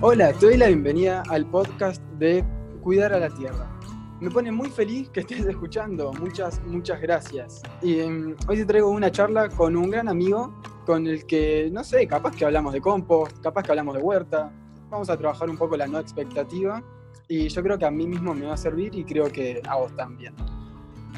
Hola, 0.00 0.32
te 0.32 0.46
doy 0.46 0.56
la 0.56 0.68
bienvenida 0.68 1.24
al 1.28 1.44
podcast 1.44 2.00
de 2.20 2.44
Cuidar 2.82 3.12
a 3.12 3.18
la 3.18 3.30
Tierra. 3.30 3.68
Me 4.20 4.30
pone 4.30 4.52
muy 4.52 4.70
feliz 4.70 5.10
que 5.10 5.20
estés 5.20 5.44
escuchando. 5.44 6.12
Muchas, 6.12 6.64
muchas 6.64 7.00
gracias. 7.00 7.62
Y 7.82 7.98
em, 7.98 8.36
hoy 8.46 8.58
te 8.58 8.64
traigo 8.64 8.90
una 8.90 9.10
charla 9.10 9.48
con 9.48 9.74
un 9.74 9.90
gran 9.90 10.08
amigo 10.08 10.54
con 10.86 11.08
el 11.08 11.26
que, 11.26 11.68
no 11.72 11.82
sé, 11.82 12.06
capaz 12.06 12.36
que 12.36 12.44
hablamos 12.44 12.74
de 12.74 12.80
compost, 12.80 13.40
capaz 13.40 13.64
que 13.64 13.72
hablamos 13.72 13.96
de 13.96 14.00
huerta. 14.00 14.52
Vamos 14.88 15.10
a 15.10 15.16
trabajar 15.16 15.50
un 15.50 15.56
poco 15.56 15.76
la 15.76 15.88
no 15.88 15.98
expectativa. 15.98 16.80
Y 17.26 17.48
yo 17.48 17.60
creo 17.60 17.76
que 17.76 17.84
a 17.84 17.90
mí 17.90 18.06
mismo 18.06 18.32
me 18.34 18.46
va 18.46 18.54
a 18.54 18.56
servir 18.56 18.94
y 18.94 19.02
creo 19.02 19.32
que 19.32 19.60
a 19.66 19.74
vos 19.78 19.96
también. 19.96 20.32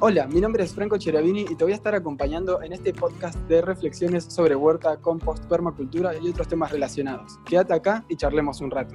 Hola, 0.03 0.27
mi 0.27 0.41
nombre 0.41 0.65
es 0.65 0.75
Franco 0.75 0.97
Cheravini 0.97 1.43
y 1.43 1.55
te 1.57 1.63
voy 1.63 1.75
a 1.75 1.77
estar 1.77 1.95
acompañando 1.95 2.63
en 2.63 2.73
este 2.73 2.95
podcast 2.95 3.39
de 3.49 3.61
reflexiones 3.61 4.25
sobre 4.25 4.57
huerta, 4.57 4.97
compost, 4.97 5.45
permacultura 5.45 6.17
y 6.17 6.27
otros 6.31 6.49
temas 6.49 6.73
relacionados. 6.73 7.39
Quédate 7.45 7.75
acá 7.75 8.07
y 8.09 8.17
charlemos 8.17 8.63
un 8.63 8.71
rato. 8.71 8.95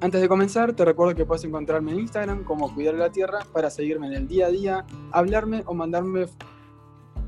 Antes 0.00 0.20
de 0.20 0.28
comenzar, 0.28 0.72
te 0.72 0.84
recuerdo 0.84 1.14
que 1.14 1.24
puedes 1.24 1.44
encontrarme 1.44 1.92
en 1.92 2.00
Instagram 2.00 2.42
como 2.42 2.74
Cuidar 2.74 2.94
la 2.94 3.12
Tierra 3.12 3.46
para 3.52 3.70
seguirme 3.70 4.08
en 4.08 4.14
el 4.14 4.26
día 4.26 4.46
a 4.46 4.50
día, 4.50 4.84
hablarme 5.12 5.62
o 5.64 5.74
mandarme 5.74 6.26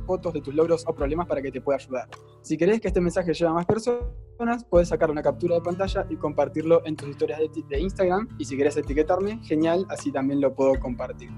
fotos 0.04 0.32
de 0.32 0.40
tus 0.40 0.52
logros 0.52 0.82
o 0.88 0.92
problemas 0.92 1.28
para 1.28 1.40
que 1.40 1.52
te 1.52 1.60
pueda 1.60 1.78
ayudar. 1.78 2.08
Si 2.42 2.56
querés 2.56 2.80
que 2.80 2.88
este 2.88 3.00
mensaje 3.00 3.32
llegue 3.32 3.46
a 3.46 3.52
más 3.52 3.66
personas, 3.66 4.64
puedes 4.68 4.88
sacar 4.88 5.08
una 5.08 5.22
captura 5.22 5.54
de 5.54 5.60
pantalla 5.60 6.04
y 6.10 6.16
compartirlo 6.16 6.84
en 6.84 6.96
tus 6.96 7.10
historias 7.10 7.38
de, 7.38 7.62
de 7.68 7.80
Instagram. 7.80 8.26
Y 8.38 8.44
si 8.44 8.56
querés 8.56 8.76
etiquetarme, 8.76 9.38
genial, 9.44 9.86
así 9.88 10.10
también 10.10 10.40
lo 10.40 10.52
puedo 10.52 10.80
compartir. 10.80 11.30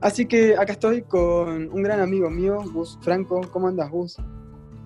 Así 0.00 0.24
que 0.24 0.56
acá 0.56 0.72
estoy 0.72 1.02
con 1.02 1.70
un 1.70 1.82
gran 1.82 2.00
amigo 2.00 2.30
mío, 2.30 2.60
Gus 2.72 2.98
Franco. 3.02 3.42
¿Cómo 3.52 3.68
andas, 3.68 3.90
Gus? 3.90 4.16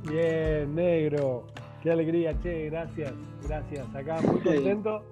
Bien, 0.08 0.74
negro. 0.74 1.46
Qué 1.82 1.92
alegría, 1.92 2.38
che, 2.40 2.68
gracias, 2.68 3.12
gracias. 3.46 3.94
Acá 3.94 4.20
muy 4.22 4.40
contento, 4.42 5.04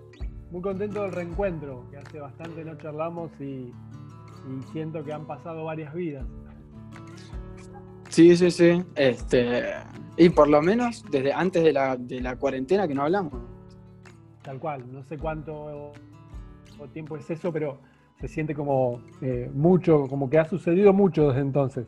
muy 0.50 0.60
contento 0.60 1.02
del 1.02 1.12
reencuentro, 1.12 1.84
que 1.90 1.98
hace 1.98 2.18
bastante 2.18 2.64
no 2.64 2.76
charlamos 2.78 3.30
y, 3.40 3.72
siento 4.72 5.04
que 5.04 5.12
han 5.12 5.24
pasado 5.24 5.64
varias 5.64 5.94
vidas. 5.94 6.24
Sí, 8.08 8.36
sí, 8.36 8.50
sí. 8.50 8.82
Este, 8.96 9.62
y 10.16 10.30
por 10.30 10.48
lo 10.48 10.60
menos 10.62 11.04
desde 11.12 11.32
antes 11.32 11.62
de 11.62 11.72
la, 11.72 11.96
de 11.96 12.20
la 12.20 12.34
cuarentena 12.36 12.88
que 12.88 12.94
no 12.94 13.04
hablamos. 13.04 13.34
Tal 14.42 14.58
cual, 14.58 14.92
no 14.92 15.04
sé 15.04 15.16
cuánto 15.16 15.92
tiempo 16.92 17.16
es 17.16 17.30
eso, 17.30 17.52
pero 17.52 17.78
se 18.22 18.28
siente 18.28 18.54
como 18.54 19.02
eh, 19.20 19.50
mucho, 19.52 20.06
como 20.06 20.30
que 20.30 20.38
ha 20.38 20.44
sucedido 20.44 20.92
mucho 20.92 21.28
desde 21.28 21.40
entonces. 21.40 21.86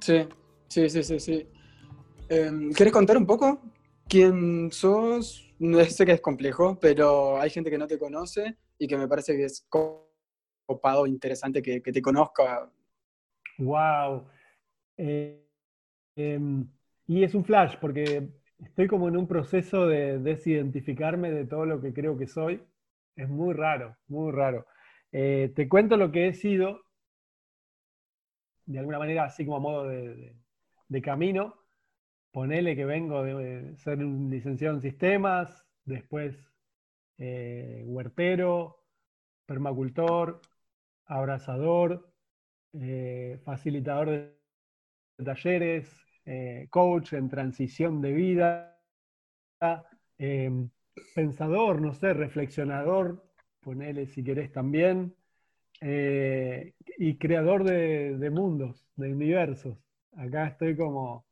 Sí, 0.00 0.28
sí, 0.68 0.90
sí, 0.90 1.02
sí, 1.02 1.18
sí. 1.18 1.48
Em, 2.28 2.70
¿Quieres 2.72 2.92
contar 2.92 3.16
un 3.16 3.24
poco 3.24 3.58
quién 4.06 4.70
sos? 4.70 5.50
No 5.60 5.82
sé 5.82 6.04
que 6.04 6.12
es 6.12 6.20
complejo, 6.20 6.78
pero 6.78 7.40
hay 7.40 7.48
gente 7.48 7.70
que 7.70 7.78
no 7.78 7.86
te 7.86 7.98
conoce 7.98 8.58
y 8.78 8.86
que 8.86 8.98
me 8.98 9.08
parece 9.08 9.34
que 9.34 9.46
es 9.46 9.66
copado, 9.66 11.06
interesante 11.06 11.62
que, 11.62 11.80
te 11.80 12.02
conozca. 12.02 12.70
Wow. 13.56 14.26
Eh, 14.98 15.42
em, 16.16 16.68
y 17.06 17.24
es 17.24 17.34
un 17.34 17.46
flash 17.46 17.76
porque 17.80 18.28
estoy 18.62 18.88
como 18.88 19.08
en 19.08 19.16
un 19.16 19.26
proceso 19.26 19.86
de 19.86 20.18
desidentificarme 20.18 21.30
de 21.30 21.46
todo 21.46 21.64
lo 21.64 21.80
que 21.80 21.94
creo 21.94 22.18
que 22.18 22.26
soy. 22.26 22.62
Es 23.16 23.26
muy 23.26 23.54
raro, 23.54 23.96
muy 24.06 24.32
raro. 24.32 24.66
Eh, 25.12 25.52
te 25.54 25.68
cuento 25.68 25.96
lo 25.96 26.12
que 26.12 26.28
he 26.28 26.34
sido, 26.34 26.82
de 28.66 28.78
alguna 28.78 28.98
manera, 28.98 29.24
así 29.24 29.44
como 29.44 29.56
a 29.56 29.60
modo 29.60 29.88
de, 29.88 31.02
camino. 31.02 31.54
Ponele 32.30 32.76
que 32.76 32.84
vengo 32.84 33.22
de 33.24 33.76
ser 33.76 33.98
un 34.04 34.30
licenciado 34.30 34.74
en 34.76 34.82
sistemas, 34.82 35.64
después 35.84 36.36
eh, 37.18 37.82
huertero, 37.86 38.84
permacultor, 39.46 40.40
abrazador, 41.06 42.12
eh, 42.74 43.40
facilitador 43.44 44.08
de 44.08 45.24
talleres, 45.24 46.04
coach 46.68 47.14
en 47.14 47.30
transición 47.30 48.02
de 48.02 48.12
vida, 48.12 48.78
pensador, 51.14 51.80
no 51.80 51.94
sé, 51.94 52.12
reflexionador 52.12 53.27
ponele 53.60 54.06
si 54.06 54.22
querés 54.24 54.52
también, 54.52 55.14
eh, 55.80 56.74
y 56.98 57.16
creador 57.18 57.64
de, 57.64 58.30
mundos, 58.30 58.88
de 58.96 59.12
universos. 59.12 59.78
Acá 60.16 60.48
estoy 60.48 60.76
como 60.76 61.26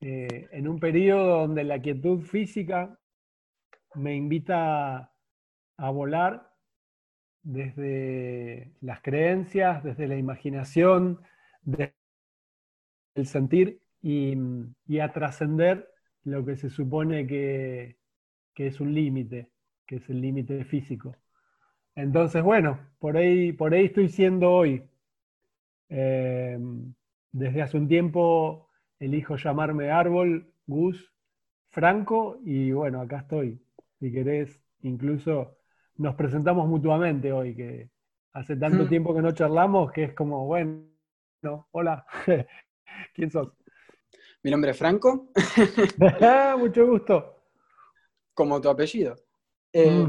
eh, 0.00 0.48
en 0.52 0.68
un 0.68 0.78
periodo 0.78 1.40
donde 1.40 1.64
la 1.64 1.80
quietud 1.80 2.22
física 2.22 2.98
me 3.94 4.14
invita 4.14 5.12
a 5.76 5.90
volar 5.90 6.50
desde 7.42 8.72
las 8.80 9.02
creencias, 9.02 9.84
desde 9.84 10.08
la 10.08 10.16
imaginación, 10.16 11.20
desde 11.62 11.94
el 13.14 13.26
sentir 13.26 13.80
y, 14.02 14.34
a 14.98 15.12
trascender 15.12 15.88
lo 16.24 16.44
que 16.44 16.56
se 16.56 16.70
supone 16.70 17.26
que 17.26 17.96
es 18.56 18.80
un 18.80 18.94
límite, 18.94 19.50
que 19.86 19.96
es 19.96 20.08
el 20.08 20.20
límite 20.20 20.64
físico. 20.64 21.14
Entonces, 21.96 22.42
bueno, 22.42 22.78
por 22.98 23.16
ahí, 23.16 23.52
por 23.52 23.72
ahí 23.72 23.86
estoy 23.86 24.08
siendo 24.10 24.52
hoy. 24.52 24.84
Eh, 25.88 26.58
desde 27.32 27.62
hace 27.62 27.76
un 27.78 27.88
tiempo 27.88 28.68
elijo 28.98 29.36
llamarme 29.36 29.90
Árbol, 29.90 30.52
Gus, 30.66 31.12
Franco, 31.68 32.38
y 32.44 32.70
bueno, 32.70 33.00
acá 33.00 33.20
estoy. 33.20 33.58
Si 33.98 34.12
querés, 34.12 34.60
incluso 34.82 35.56
nos 35.96 36.14
presentamos 36.14 36.68
mutuamente 36.68 37.32
hoy, 37.32 37.56
que 37.56 37.90
hace 38.34 38.56
tanto 38.56 38.84
mm. 38.84 38.88
tiempo 38.88 39.14
que 39.14 39.22
no 39.22 39.32
charlamos 39.32 39.90
que 39.90 40.04
es 40.04 40.12
como, 40.12 40.46
bueno, 40.46 40.84
hola, 41.70 42.06
¿quién 43.14 43.30
sos? 43.30 43.52
Mi 44.42 44.50
nombre 44.50 44.72
es 44.72 44.78
Franco. 44.78 45.30
Mucho 46.58 46.86
gusto. 46.86 47.42
Como 48.34 48.60
tu 48.60 48.68
apellido. 48.68 49.16
Eh, 49.72 50.06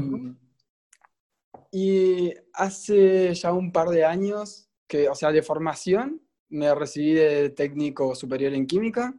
y 1.70 2.32
hace 2.54 3.34
ya 3.34 3.52
un 3.52 3.72
par 3.72 3.88
de 3.88 4.04
años, 4.04 4.68
que, 4.86 5.08
o 5.08 5.14
sea, 5.14 5.32
de 5.32 5.42
formación, 5.42 6.22
me 6.48 6.74
recibí 6.74 7.12
de 7.12 7.50
técnico 7.50 8.14
superior 8.14 8.54
en 8.54 8.66
química. 8.66 9.14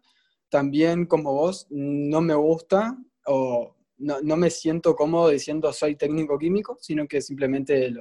También, 0.50 1.06
como 1.06 1.34
vos, 1.34 1.68
no 1.70 2.22
me 2.22 2.34
gusta 2.34 2.98
o 3.26 3.76
no, 3.98 4.22
no 4.22 4.38
me 4.38 4.50
siento 4.50 4.96
cómodo 4.96 5.30
diciendo 5.30 5.72
soy 5.74 5.96
técnico 5.96 6.40
químico, 6.40 6.78
sino 6.82 7.08
que 7.08 7.22
simplemente 7.22 7.94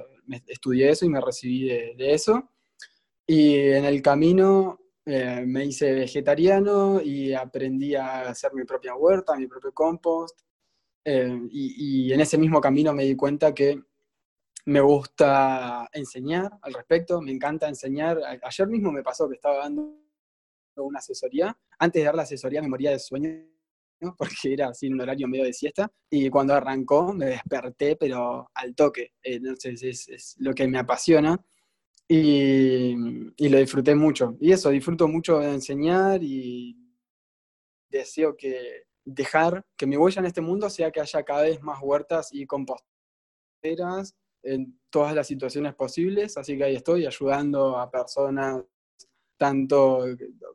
estudié 0.47 0.89
eso 0.89 1.05
y 1.05 1.09
me 1.09 1.21
recibí 1.21 1.65
de, 1.65 2.13
eso. 2.13 2.49
Y 3.27 3.55
en 3.55 3.85
el 3.85 4.01
camino 4.01 4.79
eh, 5.05 5.43
me 5.45 5.65
hice 5.65 5.93
vegetariano 5.93 7.01
y 7.01 7.33
aprendí 7.33 7.95
a 7.95 8.29
hacer 8.29 8.53
mi 8.53 8.63
propia 8.63 8.95
huerta, 8.95 9.35
mi 9.35 9.47
propio 9.47 9.71
compost. 9.73 10.39
Eh, 11.05 11.39
y, 11.51 12.07
y, 12.07 12.13
en 12.13 12.21
ese 12.21 12.37
mismo 12.37 12.59
camino 12.59 12.93
me 12.93 13.05
di 13.05 13.15
cuenta 13.15 13.53
que 13.53 13.81
me 14.65 14.81
gusta 14.81 15.89
enseñar 15.93 16.51
al 16.61 16.73
respecto, 16.73 17.21
me 17.21 17.31
encanta 17.31 17.67
enseñar. 17.67 18.19
Ayer 18.41 18.67
mismo 18.67 18.91
me 18.91 19.03
pasó 19.03 19.27
que 19.27 19.35
estaba 19.35 19.59
dando 19.59 19.95
una 20.75 20.99
asesoría. 20.99 21.57
Antes 21.77 22.01
de 22.01 22.05
dar 22.05 22.15
la 22.15 22.23
asesoría 22.23 22.61
me 22.61 22.69
moría 22.69 22.91
de 22.91 22.99
sueño, 22.99 23.45
porque 24.17 24.53
era 24.53 24.69
así 24.69 24.87
un 24.87 25.01
horario 25.01 25.27
medio 25.27 25.45
de 25.45 25.53
siesta. 25.53 25.91
Y 26.09 26.29
cuando 26.29 26.53
arrancó 26.53 27.13
me 27.13 27.27
desperté, 27.27 27.95
pero 27.95 28.49
al 28.53 28.75
toque. 28.75 29.13
Entonces 29.23 30.07
es, 30.07 30.35
lo 30.39 30.53
que 30.53 30.67
me 30.67 30.79
apasiona. 30.79 31.39
Y, 32.11 32.95
y, 33.37 33.49
lo 33.49 33.59
disfruté 33.59 33.93
mucho. 33.93 34.35
Y 34.39 34.51
eso, 34.51 34.71
disfruto 34.71 35.07
mucho 35.07 35.37
de 35.37 35.53
enseñar 35.53 36.23
y 36.23 36.75
deseo 37.87 38.35
que 38.35 38.87
dejar 39.05 39.63
que 39.77 39.85
mi 39.85 39.95
huella 39.95 40.19
en 40.19 40.25
este 40.25 40.41
mundo 40.41 40.71
sea 40.71 40.89
que 40.89 41.01
haya 41.01 41.23
cada 41.23 41.43
vez 41.43 41.61
más 41.61 41.79
huertas 41.81 42.29
y 42.31 42.47
composteras 42.47 44.15
en 44.43 44.79
todas 44.89 45.13
las 45.13 45.27
situaciones 45.27 45.75
posibles, 45.75 46.37
así 46.37 46.57
que 46.57 46.63
ahí 46.63 46.75
estoy 46.75 47.05
ayudando 47.05 47.77
a 47.77 47.89
personas 47.89 48.63
tanto 49.37 50.03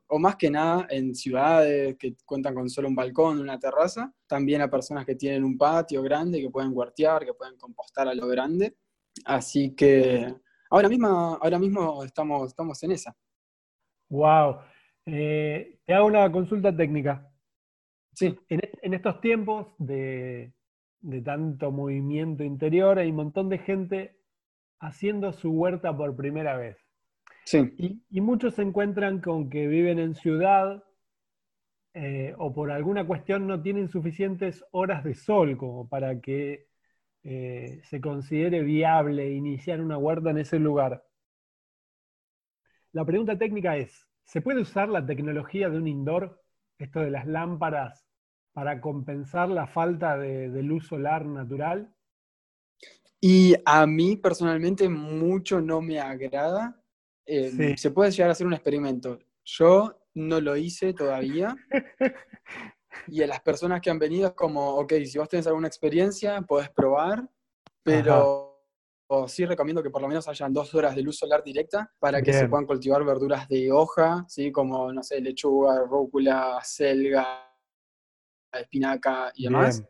o 0.09 0.19
más 0.19 0.37
que 0.37 0.51
nada 0.51 0.87
en 0.91 1.15
ciudades 1.15 1.97
que 1.99 2.17
cuentan 2.27 2.55
con 2.55 2.69
solo 2.69 2.89
un 2.89 2.95
balcón, 2.95 3.41
una 3.41 3.59
terraza, 3.59 4.13
también 4.27 4.61
a 4.61 4.71
personas 4.71 5.07
que 5.07 5.15
tienen 5.15 5.43
un 5.43 5.57
patio 5.57 6.03
grande, 6.03 6.41
que 6.41 6.51
pueden 6.51 6.71
huertear, 6.75 7.25
que 7.25 7.33
pueden 7.33 7.57
compostar 7.57 8.09
a 8.09 8.15
lo 8.15 8.27
grande. 8.27 8.77
Así 9.25 9.75
que 9.75 10.35
ahora 10.69 10.89
mismo, 10.91 11.09
ahora 11.41 11.59
mismo 11.59 12.05
estamos, 12.05 12.49
estamos 12.49 12.83
en 12.83 12.93
esa. 12.93 13.17
Wow. 14.11 14.59
Eh, 15.07 15.79
te 15.87 15.95
hago 15.95 16.07
una 16.07 16.31
consulta 16.31 16.77
técnica. 16.77 17.31
Sí. 18.13 18.39
en 18.49 18.95
estos 18.95 19.21
tiempos 19.21 19.75
de, 19.79 20.53
de 21.05 21.21
tanto 21.21 21.71
movimiento 21.71 22.45
interior, 22.45 22.99
hay 22.99 23.11
un 23.11 23.17
montón 23.17 23.51
de 23.51 23.59
gente 23.59 24.17
haciendo 24.81 25.33
su 25.33 25.51
huerta 25.51 25.95
por 25.95 26.17
primera 26.17 26.57
vez. 26.57 26.79
Sí. 27.45 28.01
Y, 28.11 28.21
muchos 28.23 28.55
se 28.55 28.63
encuentran 28.63 29.21
con 29.21 29.51
que 29.51 29.67
viven 29.67 29.99
en 29.99 30.15
ciudad 30.15 30.83
eh, 31.93 32.35
o 32.39 32.55
por 32.55 32.71
alguna 32.71 33.07
cuestión 33.07 33.47
no 33.47 33.61
tienen 33.61 33.89
suficientes 33.89 34.65
horas 34.71 35.05
de 35.05 35.15
sol 35.15 35.59
como 35.59 35.89
para 35.91 36.21
que 36.21 36.69
eh, 37.23 37.81
se 37.85 38.01
considere 38.01 38.63
viable 38.63 39.31
iniciar 39.31 39.83
una 39.83 39.99
huerta 39.99 40.31
en 40.31 40.39
ese 40.39 40.59
lugar. 40.59 41.05
La 42.93 43.05
pregunta 43.05 43.37
técnica 43.37 43.77
es, 43.77 44.09
¿se 44.25 44.41
puede 44.41 44.63
usar 44.63 44.89
la 44.89 45.05
tecnología 45.05 45.69
de 45.69 45.77
un 45.77 45.87
indoor, 45.87 46.43
esto 46.79 47.01
de 47.01 47.11
las 47.11 47.27
lámparas, 47.27 48.04
para 48.55 48.81
compensar 48.81 49.51
la 49.51 49.67
falta 49.67 50.17
de, 50.17 50.49
luz 50.63 50.87
solar 50.87 51.27
natural? 51.27 51.93
Y 53.21 53.55
a 53.65 53.87
mí 53.87 54.17
personalmente 54.17 54.89
mucho 54.89 55.61
no 55.61 55.83
me 55.83 56.01
agrada. 56.01 56.81
Eh, 57.27 57.75
se 57.77 57.91
puede 57.91 58.11
llegar 58.11 58.29
a 58.29 58.33
hacer 58.33 58.47
un 58.47 58.55
experimento. 58.55 59.19
Yo 59.45 59.99
no 60.15 60.41
lo 60.41 60.57
hice 60.57 60.95
todavía. 60.95 61.57
y 63.09 63.23
a 63.23 63.27
las 63.27 63.41
personas 63.41 63.81
que 63.81 63.91
han 63.91 63.99
venido 63.99 64.29
es 64.29 64.35
como, 64.35 64.77
ok, 64.77 64.93
si 65.05 65.19
vos 65.19 65.29
tenés 65.29 65.47
alguna 65.47 65.69
experiencia, 65.69 66.41
podés 66.43 66.71
probar, 66.71 67.29
pero 67.83 68.55
sí 69.27 69.45
recomiendo 69.45 69.83
que 69.83 69.91
por 69.91 70.03
lo 70.03 70.09
menos 70.09 70.29
hayan 70.29 70.53
dos 70.53 70.75
horas 70.75 70.95
de 70.95 71.03
luz 71.03 71.19
solar 71.19 71.43
directa 71.43 71.93
para 71.99 72.23
que 72.23 72.33
se 72.33 72.49
puedan 72.49 72.67
cultivar 72.67 73.05
verduras 73.05 73.49
de 73.49 73.71
hoja, 73.71 74.25
¿sí? 74.29 74.51
como, 74.51 74.93
no 74.93 75.03
sé, 75.03 75.21
lechuga, 75.21 75.85
rúcula, 75.85 76.59
selga, 76.63 77.44
espinaca 78.61 79.33
y 79.35 79.45
demás. 79.45 79.83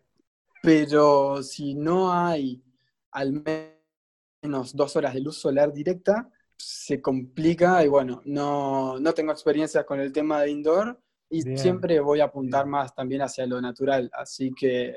Pero 0.62 1.42
si 1.42 1.74
no 1.74 2.12
hay 2.12 2.62
al 3.10 3.32
menos 3.32 4.74
dos 4.74 4.96
horas 4.96 5.14
de 5.14 5.20
luz 5.20 5.36
solar 5.36 5.72
directa, 5.72 6.30
se 6.56 7.00
complica 7.00 7.84
y 7.84 7.88
bueno, 7.88 8.22
no, 8.24 8.98
no 8.98 9.12
tengo 9.12 9.32
experiencias 9.32 9.84
con 9.84 10.00
el 10.00 10.12
tema 10.12 10.42
de 10.42 10.50
indoor 10.50 11.00
y 11.28 11.42
siempre 11.56 12.00
voy 12.00 12.20
a 12.20 12.24
apuntar 12.24 12.66
más 12.66 12.94
también 12.94 13.22
hacia 13.22 13.46
lo 13.46 13.60
natural. 13.60 14.10
Así 14.12 14.52
que 14.54 14.94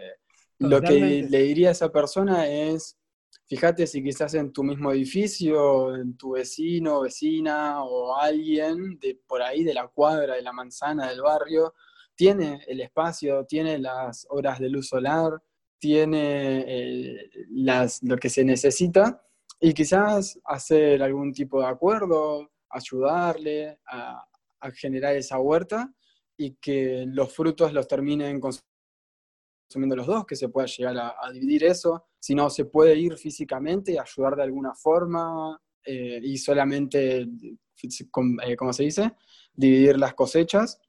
lo 0.60 0.82
que 0.82 1.28
le 1.30 1.42
diría 1.44 1.70
a 1.70 1.72
esa 1.72 1.92
persona 1.92 2.48
es, 2.48 2.98
fíjate 3.46 3.88
si 3.88 4.04
quizás 4.04 4.34
en 4.36 4.52
tu 4.52 4.64
mismo 4.64 4.92
edificio, 4.92 5.96
en 5.96 6.16
tu 6.16 6.32
vecino, 6.32 7.02
vecina 7.02 7.84
o 7.84 8.16
alguien 8.16 9.00
de 9.00 9.20
por 9.28 9.42
ahí, 9.42 9.64
de 9.64 9.74
la 9.74 9.88
cuadra, 9.88 10.36
de 10.36 10.42
la 10.42 10.54
manzana, 10.54 11.10
del 11.10 11.22
barrio, 11.22 11.74
tiene 12.18 12.62
el 12.68 12.82
espacio, 12.82 13.46
tiene 13.46 13.78
las 13.78 14.26
horas 14.30 14.60
de 14.60 14.70
luz 14.70 14.90
solar, 14.90 15.42
tiene 15.80 16.66
eh, 16.68 17.30
las, 17.52 18.02
lo 18.04 18.18
que 18.18 18.30
se 18.30 18.44
necesita 18.44 19.24
y 19.60 19.74
quizás 19.74 20.40
hacer 20.44 21.02
algún 21.02 21.32
tipo 21.32 21.62
de 21.62 21.68
acuerdo, 21.68 22.52
ayudarle 22.70 23.80
a, 23.88 24.26
generar 24.74 25.16
esa 25.16 25.40
huerta 25.40 25.94
y 26.36 26.56
que 26.56 27.06
los 27.08 27.34
frutos 27.34 27.72
los 27.72 27.88
terminen 27.88 28.42
consumiendo 28.42 29.96
los 29.96 30.08
dos, 30.08 30.26
que 30.26 30.36
se 30.36 30.50
pueda 30.50 30.68
llegar 30.68 30.98
a, 30.98 31.32
dividir 31.32 31.64
eso. 31.64 32.08
Si 32.20 32.36
no, 32.36 32.50
se 32.50 32.66
puede 32.66 32.96
ir 32.96 33.18
físicamente, 33.18 33.98
ayudar 34.00 34.36
de 34.36 34.44
alguna 34.44 34.74
forma 34.74 35.62
eh, 35.86 36.20
y 36.22 36.38
solamente, 36.38 37.22
eh, 37.22 38.56
como 38.58 38.74
se 38.74 38.84
dice, 38.84 39.16
dividir 39.54 39.98
las 39.98 40.16
cosechas. 40.16 40.82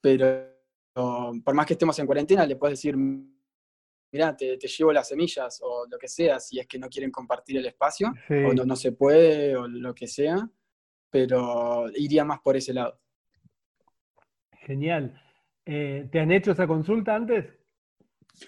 Pero 0.00 0.58
por 1.44 1.54
más 1.54 1.66
que 1.66 1.74
estemos 1.74 1.98
en 1.98 2.06
cuarentena, 2.06 2.46
le 2.46 2.56
puedes 2.56 2.78
decir, 2.78 2.96
mira, 2.96 4.36
te, 4.36 4.56
llevo 4.56 4.92
las 4.92 5.08
semillas 5.08 5.60
o 5.62 5.86
lo 5.88 5.98
que 5.98 6.08
sea, 6.08 6.40
si 6.40 6.58
es 6.58 6.66
que 6.66 6.78
no 6.78 6.88
quieren 6.88 7.10
compartir 7.10 7.58
el 7.58 7.66
espacio, 7.66 8.12
o 8.28 8.52
no, 8.52 8.76
se 8.76 8.92
puede, 8.92 9.56
o 9.56 9.68
lo 9.68 9.94
que 9.94 10.06
sea, 10.06 10.48
pero 11.10 11.86
iría 11.94 12.24
más 12.24 12.40
por 12.40 12.56
ese 12.56 12.74
lado. 12.74 12.98
Genial. 14.52 15.20
Eh, 15.64 16.08
¿Te 16.10 16.20
han 16.20 16.32
hecho 16.32 16.52
esa 16.52 16.66
consulta 16.66 17.14
antes? 17.14 17.46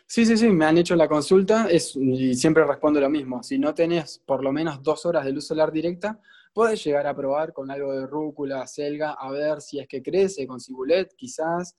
Sí, 0.06 0.24
sí, 0.24 0.36
sí, 0.36 0.48
me 0.48 0.64
han 0.64 0.78
hecho 0.78 0.94
la 0.94 1.08
consulta 1.08 1.68
es, 1.68 1.96
y 1.96 2.34
siempre 2.34 2.64
respondo 2.64 3.00
lo 3.00 3.10
mismo. 3.10 3.42
Si 3.42 3.58
no 3.58 3.74
tenés 3.74 4.18
por 4.24 4.42
lo 4.42 4.52
menos 4.52 4.82
dos 4.82 5.04
horas 5.06 5.24
de 5.24 5.32
luz 5.32 5.46
solar 5.46 5.72
directa, 5.72 6.20
puedes 6.52 6.82
llegar 6.84 7.06
a 7.06 7.14
probar 7.14 7.52
con 7.52 7.70
algo 7.70 7.92
de 7.92 8.06
rúcula, 8.06 8.66
selga, 8.66 9.12
a 9.12 9.30
ver 9.30 9.60
si 9.60 9.78
es 9.78 9.88
que 9.88 10.02
crece, 10.02 10.46
con 10.46 10.60
cibulet 10.60 11.14
quizás, 11.16 11.76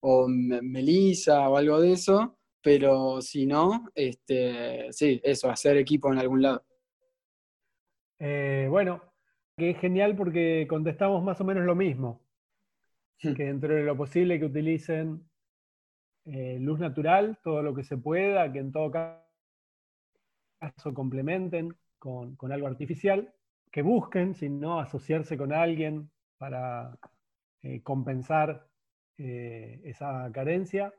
o 0.00 0.26
melisa 0.28 1.48
o 1.48 1.56
algo 1.56 1.80
de 1.80 1.92
eso, 1.92 2.38
pero 2.62 3.20
si 3.20 3.46
no, 3.46 3.86
este, 3.94 4.92
sí, 4.92 5.20
eso, 5.22 5.50
hacer 5.50 5.76
equipo 5.76 6.12
en 6.12 6.18
algún 6.18 6.42
lado. 6.42 6.64
Eh, 8.18 8.66
bueno, 8.70 9.02
que 9.56 9.70
es 9.70 9.78
genial 9.78 10.16
porque 10.16 10.66
contestamos 10.68 11.22
más 11.22 11.40
o 11.40 11.44
menos 11.44 11.64
lo 11.64 11.74
mismo. 11.74 12.20
Hmm. 13.22 13.34
Que 13.34 13.44
dentro 13.44 13.74
de 13.74 13.82
lo 13.82 13.96
posible 13.96 14.38
que 14.38 14.46
utilicen 14.46 15.28
eh, 16.26 16.58
luz 16.60 16.78
natural, 16.78 17.38
todo 17.42 17.62
lo 17.62 17.74
que 17.74 17.84
se 17.84 17.96
pueda, 17.96 18.52
que 18.52 18.58
en 18.58 18.72
todo 18.72 18.90
caso 18.90 19.22
complementen 20.92 21.76
con, 21.98 22.36
algo 22.50 22.66
artificial, 22.66 23.32
que 23.76 23.82
busquen, 23.82 24.32
si 24.32 24.48
no, 24.48 24.80
asociarse 24.80 25.36
con 25.36 25.52
alguien 25.52 26.10
para 26.38 26.98
eh, 27.60 27.82
compensar 27.82 28.66
esa 29.18 30.30
carencia 30.32 30.94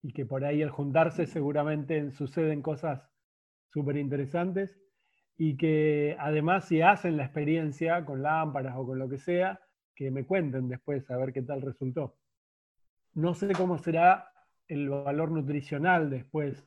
y 0.00 0.12
que 0.12 0.26
por 0.26 0.44
ahí 0.44 0.62
al 0.62 0.70
juntarse 0.70 1.26
seguramente 1.26 2.12
suceden 2.12 2.62
cosas 2.62 3.02
súper 3.68 3.96
interesantes 3.96 4.80
y 5.36 5.56
que 5.56 6.16
además 6.20 6.66
si 6.68 6.82
hacen 6.82 7.16
la 7.16 7.24
experiencia 7.24 8.04
con 8.04 8.22
lámparas 8.22 8.76
o 8.76 8.86
con 8.86 9.00
lo 9.00 9.08
que 9.08 9.18
sea, 9.18 9.60
que 9.96 10.12
me 10.12 10.24
cuenten 10.24 10.68
después 10.68 11.10
a 11.10 11.16
ver 11.16 11.32
qué 11.32 11.42
tal 11.42 11.62
resultó. 11.62 12.16
No 13.14 13.34
sé 13.34 13.52
cómo 13.54 13.76
será 13.76 14.30
el 14.68 14.88
valor 14.88 15.32
nutricional 15.32 16.10
después 16.10 16.64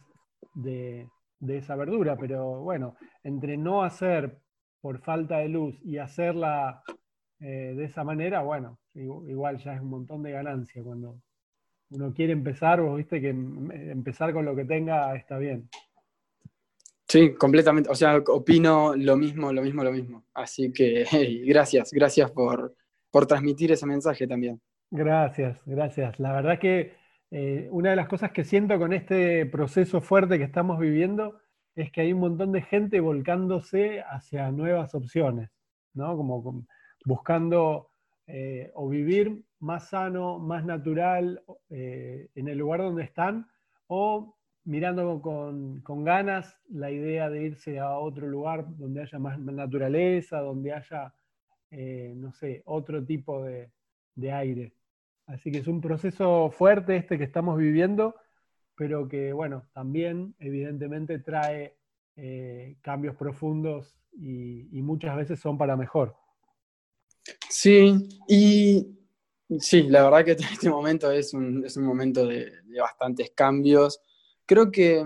de, 0.56 1.07
esa 1.48 1.77
verdura, 1.77 2.18
pero 2.18 2.62
bueno, 2.63 2.98
entre 3.24 3.56
no 3.56 3.81
hacer 3.81 4.42
por 4.83 5.00
falta 5.00 5.38
de 5.38 5.47
luz 5.47 5.80
y 5.85 5.97
hacerla 5.97 6.83
eh, 7.39 7.74
de 7.74 7.85
esa 7.85 8.03
manera, 8.03 8.41
bueno, 8.41 8.80
igual 8.94 9.57
ya 9.59 9.75
es 9.75 9.81
un 9.81 9.89
montón 9.89 10.21
de 10.24 10.31
ganancia 10.31 10.83
cuando, 10.83 11.21
uno 11.91 12.13
quiere 12.13 12.33
empezar, 12.33 12.81
vos 12.81 12.97
viste 12.97 13.21
que 13.21 13.30
empezar 13.30 14.33
con 14.33 14.44
lo 14.44 14.53
que 14.53 14.65
tenga 14.65 15.15
está 15.15 15.38
bien. 15.38 15.69
Sí, 17.07 17.33
completamente. 17.35 17.89
O 17.89 17.95
sea, 17.95 18.18
opino 18.27 18.94
lo 18.97 19.15
mismo, 19.15 19.53
lo 19.53 19.62
mismo, 19.62 19.85
lo 19.85 19.91
mismo. 19.91 20.25
Así 20.33 20.74
que 20.74 21.06
gracias, 21.47 21.91
gracias 21.91 22.31
por, 22.31 22.75
transmitir 23.27 23.71
ese 23.71 23.86
mensaje 23.86 24.27
también. 24.27 24.59
Gracias, 24.91 25.62
gracias. 25.65 26.19
La 26.19 26.34
verdad 26.34 26.60
que 26.60 26.93
eh, 27.31 27.69
una 27.72 27.91
de 27.91 27.96
las 27.96 28.10
cosas 28.10 28.31
que 28.31 28.43
siento 28.43 28.77
con 28.77 28.91
este 28.91 29.46
proceso 29.46 30.01
fuerte 30.01 30.38
que 30.38 30.43
estamos 30.43 30.77
viviendo 30.77 31.39
es 31.75 31.92
que 31.92 32.01
hay 32.01 32.13
un 32.13 32.20
montón 32.20 32.51
de 32.51 32.62
gente 32.62 33.00
volcándose 33.00 34.01
hacia 34.01 34.51
nuevas 34.51 34.94
opciones, 34.96 35.50
¿no? 35.94 36.15
Como 36.15 36.65
buscando 37.06 37.89
eh, 38.27 38.72
o 38.75 38.88
vivir 38.88 39.44
más 39.60 39.89
sano, 39.89 40.39
más 40.39 40.65
natural 40.65 41.44
eh, 41.70 42.30
en 42.36 42.48
el 42.48 42.58
lugar 42.58 42.82
donde 42.82 43.03
están, 43.03 43.48
o 43.88 44.36
mirando 44.65 45.22
con, 45.22 45.84
ganas 46.03 46.58
la 46.70 46.89
idea 46.92 47.30
de 47.30 47.44
irse 47.44 47.80
a 47.80 47.98
otro 47.98 48.27
lugar 48.27 48.65
donde 48.77 49.01
haya 49.01 49.20
más 49.20 49.39
naturaleza, 49.39 50.39
donde 50.39 50.74
haya, 50.74 51.13
eh, 51.72 52.13
no 52.15 52.32
sé, 52.32 52.62
otro 52.65 53.03
tipo 53.03 53.44
de, 53.44 53.72
aire. 54.32 54.74
Así 55.25 55.51
que 55.51 55.60
es 55.60 55.68
un 55.68 55.82
proceso 55.82 56.50
fuerte 56.51 56.96
este 56.96 57.18
que 57.18 57.24
estamos 57.24 57.58
viviendo, 57.58 58.15
pero 58.75 59.08
que, 59.08 59.34
bueno, 59.34 59.68
también 59.74 60.36
evidentemente 60.39 61.20
trae 61.20 61.75
eh, 62.15 62.77
cambios 62.82 63.15
profundos 63.15 63.98
y 64.15 64.82
muchas 64.82 65.15
veces 65.15 65.39
son 65.39 65.58
para 65.58 65.75
mejor. 65.75 66.15
Sí, 67.50 68.08
y 68.27 69.03
Sí, 69.60 69.84
la 69.84 70.03
verdad 70.03 70.25
que 70.25 70.32
este 70.53 70.70
momento 70.70 71.12
es 71.12 71.34
un, 71.34 71.63
momento 71.77 72.25
de, 72.25 72.51
bastantes 72.80 73.32
cambios. 73.36 74.00
Creo 74.46 74.72
que 74.72 75.06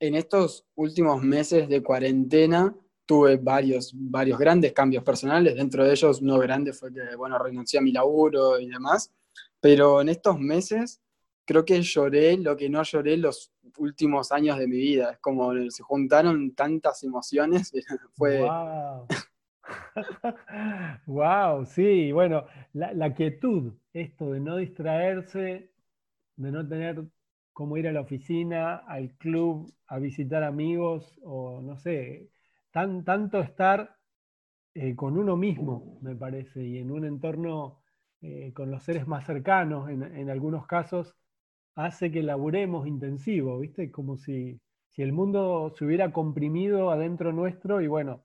en 0.00 0.14
estos 0.14 0.66
últimos 0.74 1.22
meses 1.22 1.68
de 1.68 1.82
cuarentena 1.82 2.74
tuve 3.04 3.36
varios, 3.36 3.92
varios 3.94 4.38
grandes 4.38 4.72
cambios 4.72 5.02
personales. 5.02 5.56
Dentro 5.56 5.84
de 5.84 5.92
ellos, 5.92 6.20
uno 6.20 6.38
grande 6.38 6.72
fue 6.72 6.92
que, 6.92 7.16
bueno, 7.16 7.38
renuncié 7.38 7.78
a 7.78 7.82
mi 7.82 7.92
laburo 7.92 8.58
y 8.58 8.68
demás. 8.68 9.12
Pero 9.60 10.00
en 10.00 10.08
estos 10.08 10.38
meses 10.38 11.00
creo 11.48 11.64
que 11.64 11.80
lloré 11.80 12.36
lo 12.36 12.54
que 12.58 12.68
no 12.68 12.82
lloré 12.82 13.16
los 13.16 13.50
últimos 13.78 14.30
años 14.32 14.58
de 14.58 14.68
mi 14.68 14.76
vida. 14.76 15.12
Es 15.12 15.18
como 15.18 15.54
se 15.70 15.82
juntaron 15.82 16.54
tantas 16.54 17.02
emociones. 17.02 17.72
fue, 18.12 18.46
wow, 21.06 21.64
sí, 21.66 22.12
bueno, 22.12 22.44
la, 22.74 23.14
quietud, 23.14 23.72
esto 23.94 24.32
de 24.32 24.40
no 24.40 24.56
distraerse, 24.56 25.72
de 26.36 26.52
no 26.52 26.68
tener 26.68 27.02
como 27.54 27.78
ir 27.78 27.88
a 27.88 27.92
la 27.92 28.02
oficina, 28.02 28.76
al 28.76 29.14
club, 29.16 29.72
a 29.86 29.98
visitar 29.98 30.44
amigos, 30.44 31.18
o 31.22 31.62
no 31.62 31.78
sé, 31.78 32.28
tan, 32.70 33.04
tanto 33.04 33.40
estar 33.40 33.96
eh, 34.74 34.94
con 34.94 35.16
uno 35.16 35.36
mismo, 35.36 35.98
me 36.02 36.14
parece, 36.14 36.62
y 36.62 36.76
en 36.78 36.90
un 36.90 37.06
entorno 37.06 37.80
eh, 38.20 38.52
con 38.52 38.70
los 38.70 38.82
seres 38.82 39.06
más 39.06 39.24
cercanos, 39.26 39.88
en, 39.90 40.28
algunos 40.28 40.66
casos, 40.66 41.16
hace 41.78 42.10
que 42.10 42.22
laburemos 42.22 42.88
intensivo, 42.88 43.60
¿viste? 43.60 43.90
Como 43.92 44.16
si, 44.16 44.60
si 44.88 45.02
el 45.02 45.12
mundo 45.12 45.72
se 45.76 45.84
hubiera 45.84 46.12
comprimido 46.12 46.90
adentro 46.90 47.32
nuestro 47.32 47.80
y 47.80 47.86
bueno, 47.86 48.24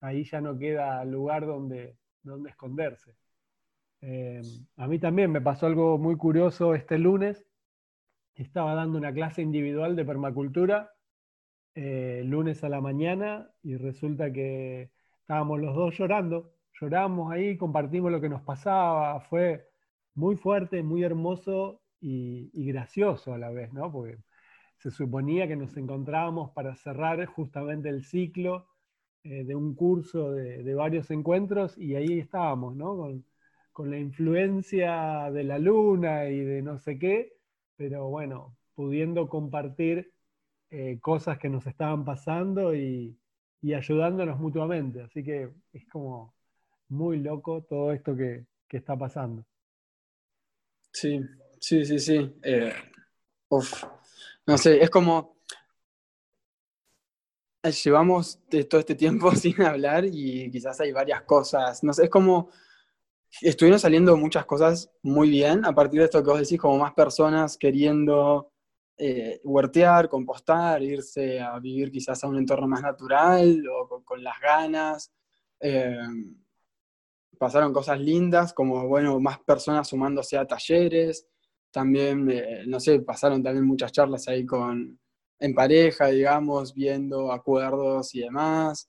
ahí 0.00 0.24
ya 0.24 0.40
no 0.40 0.58
queda 0.58 1.04
lugar 1.04 1.46
donde, 1.46 1.98
donde 2.22 2.50
esconderse. 2.50 3.14
Eh, 4.00 4.40
a 4.76 4.86
mí 4.88 4.98
también 4.98 5.30
me 5.30 5.42
pasó 5.42 5.66
algo 5.66 5.98
muy 5.98 6.16
curioso 6.16 6.74
este 6.74 6.98
lunes. 6.98 7.46
Estaba 8.34 8.74
dando 8.74 8.96
una 8.96 9.12
clase 9.12 9.42
individual 9.42 9.94
de 9.94 10.04
permacultura 10.06 10.90
eh, 11.74 12.22
lunes 12.24 12.64
a 12.64 12.70
la 12.70 12.80
mañana 12.80 13.50
y 13.62 13.76
resulta 13.76 14.32
que 14.32 14.90
estábamos 15.20 15.60
los 15.60 15.76
dos 15.76 15.98
llorando. 15.98 16.54
Lloramos 16.80 17.32
ahí, 17.32 17.58
compartimos 17.58 18.10
lo 18.10 18.20
que 18.20 18.30
nos 18.30 18.40
pasaba. 18.42 19.20
Fue 19.20 19.68
muy 20.14 20.36
fuerte, 20.36 20.82
muy 20.82 21.02
hermoso 21.02 21.82
y, 22.00 22.66
gracioso 22.66 23.34
a 23.34 23.38
la 23.38 23.50
vez, 23.50 23.72
¿no? 23.72 23.90
Porque 23.90 24.18
se 24.78 24.90
suponía 24.90 25.48
que 25.48 25.56
nos 25.56 25.76
encontrábamos 25.76 26.50
para 26.52 26.74
cerrar 26.76 27.24
justamente 27.26 27.88
el 27.88 28.04
ciclo 28.04 28.68
eh, 29.24 29.44
de 29.44 29.54
un 29.54 29.74
curso 29.74 30.32
de, 30.32 30.74
varios 30.74 31.10
encuentros 31.10 31.76
y 31.78 31.96
ahí 31.96 32.18
estábamos, 32.20 32.76
¿no? 32.76 32.96
Con, 32.96 33.24
la 33.90 33.98
influencia 33.98 35.30
de 35.30 35.44
la 35.44 35.56
luna 35.60 36.28
y 36.28 36.40
de 36.40 36.62
no 36.62 36.78
sé 36.78 36.98
qué, 36.98 37.36
pero 37.76 38.08
bueno, 38.08 38.56
pudiendo 38.74 39.28
compartir 39.28 40.12
eh, 40.70 40.98
cosas 41.00 41.38
que 41.38 41.48
nos 41.48 41.64
estaban 41.64 42.04
pasando 42.04 42.74
y, 42.74 43.16
y, 43.62 43.74
ayudándonos 43.74 44.40
mutuamente. 44.40 45.02
Así 45.02 45.22
que 45.22 45.50
es 45.72 45.86
como 45.88 46.34
muy 46.88 47.20
loco 47.20 47.62
todo 47.62 47.92
esto 47.92 48.16
que, 48.16 48.46
que 48.66 48.78
está 48.78 48.96
pasando. 48.96 49.44
Sí, 50.90 51.20
sí, 51.60 51.84
sí, 51.84 51.98
sí. 51.98 52.38
Eh, 52.42 52.72
no 54.46 54.58
sé, 54.58 54.82
es 54.82 54.90
como 54.90 55.38
llevamos 57.84 58.40
todo 58.68 58.80
este 58.80 58.94
tiempo 58.94 59.30
sin 59.34 59.60
hablar 59.62 60.04
y 60.04 60.50
quizás 60.50 60.80
hay 60.80 60.92
varias 60.92 61.22
cosas, 61.22 61.82
no 61.84 61.92
sé, 61.92 62.04
es 62.04 62.10
como 62.10 62.50
estuvieron 63.42 63.78
saliendo 63.78 64.16
muchas 64.16 64.46
cosas 64.46 64.90
muy 65.02 65.30
bien 65.30 65.64
a 65.64 65.74
partir 65.74 66.00
de 66.00 66.06
esto 66.06 66.22
que 66.22 66.30
vos 66.30 66.40
decís, 66.40 66.58
como 66.58 66.78
más 66.78 66.94
personas 66.94 67.56
queriendo 67.56 68.52
eh, 68.96 69.40
huertear, 69.44 70.08
compostar, 70.08 70.82
irse 70.82 71.40
a 71.40 71.58
vivir 71.58 71.90
quizás 71.90 72.22
a 72.24 72.28
un 72.28 72.36
entorno 72.36 72.66
más 72.66 72.82
natural 72.82 73.62
o 73.68 74.02
con, 74.04 74.22
las 74.24 74.40
ganas. 74.40 75.12
Eh, 75.60 75.98
pasaron 77.38 77.72
cosas 77.72 78.00
lindas, 78.00 78.52
como, 78.52 78.88
bueno, 78.88 79.20
más 79.20 79.38
personas 79.40 79.86
sumándose 79.88 80.36
a 80.36 80.46
talleres. 80.46 81.28
También, 81.70 82.30
eh, 82.30 82.64
no 82.66 82.80
sé, 82.80 83.00
pasaron 83.00 83.42
también 83.42 83.66
muchas 83.66 83.92
charlas 83.92 84.28
ahí 84.28 84.44
con, 84.46 84.98
en 85.38 85.54
pareja, 85.54 86.08
digamos, 86.08 86.74
viendo 86.74 87.32
acuerdos 87.32 88.14
y 88.14 88.20
demás. 88.20 88.88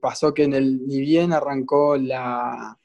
pasó 0.00 0.34
que 0.34 0.44
en 0.44 0.54
el, 0.54 0.86
ni 0.86 1.00
bien 1.00 1.32
arrancó 1.32 1.96
la, 1.96 2.78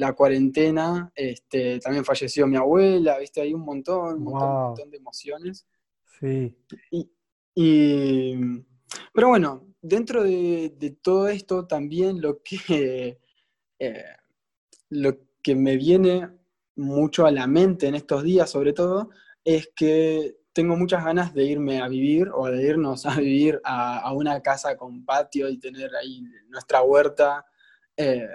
la 0.00 0.14
cuarentena, 0.14 1.12
este, 1.14 1.78
también 1.78 2.06
falleció 2.06 2.46
mi 2.46 2.56
abuela, 2.56 3.18
viste, 3.18 3.42
hay 3.42 3.52
un 3.52 3.60
montón, 3.60 4.14
un 4.14 4.32
montón 4.32 4.90
de 4.90 4.96
emociones. 4.96 5.66
Sí. 6.18 6.56
Y, 7.54 8.34
pero 9.12 9.28
bueno, 9.28 9.66
dentro 9.82 10.24
de, 10.24 10.96
todo 11.02 11.28
esto 11.28 11.66
también 11.66 12.22
lo 12.22 12.42
que, 12.42 13.18
eh, 13.78 14.04
lo 14.88 15.18
que 15.42 15.54
me 15.54 15.76
viene 15.76 16.28
mucho 16.80 17.26
a 17.26 17.30
la 17.30 17.46
mente 17.46 17.86
en 17.86 17.94
estos 17.94 18.22
días, 18.22 18.50
sobre 18.50 18.72
todo, 18.72 19.10
es 19.44 19.70
que 19.76 20.36
tengo 20.52 20.76
muchas 20.76 21.04
ganas 21.04 21.32
de 21.32 21.44
irme 21.44 21.80
a 21.80 21.88
vivir 21.88 22.28
o 22.34 22.46
de 22.46 22.62
irnos 22.62 23.06
a 23.06 23.16
vivir 23.16 23.60
a, 23.64 24.12
una 24.12 24.40
casa 24.40 24.76
con 24.76 25.04
patio 25.04 25.48
y 25.48 25.58
tener 25.58 25.94
ahí 25.94 26.22
nuestra 26.48 26.82
huerta, 26.82 27.44
eh, 27.96 28.26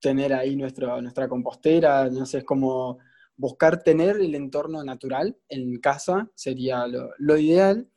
tener 0.00 0.32
ahí 0.32 0.56
nuestro, 0.56 1.00
nuestra 1.02 1.28
compostera, 1.28 2.08
no 2.10 2.26
sé, 2.26 2.38
es 2.38 2.44
como 2.44 2.98
buscar 3.36 3.82
tener 3.82 4.16
el 4.16 4.34
entorno 4.34 4.84
natural 4.84 5.36
en 5.48 5.80
casa 5.80 6.30
sería 6.34 6.86
lo, 6.86 7.36
ideal, 7.36 7.88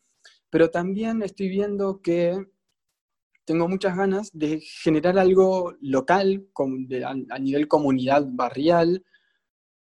pero 0.49 0.69
también 0.69 1.21
estoy 1.21 1.49
viendo 1.49 2.01
que 2.01 2.37
tengo 3.45 3.67
muchas 3.67 3.95
ganas 3.95 4.29
de 4.33 4.59
generar 4.59 5.17
algo 5.19 5.75
local 5.79 6.47
a, 7.29 7.39
nivel 7.39 7.67
comunidad 7.67 8.25
barrial, 8.27 9.03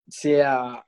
sea, 0.09 0.85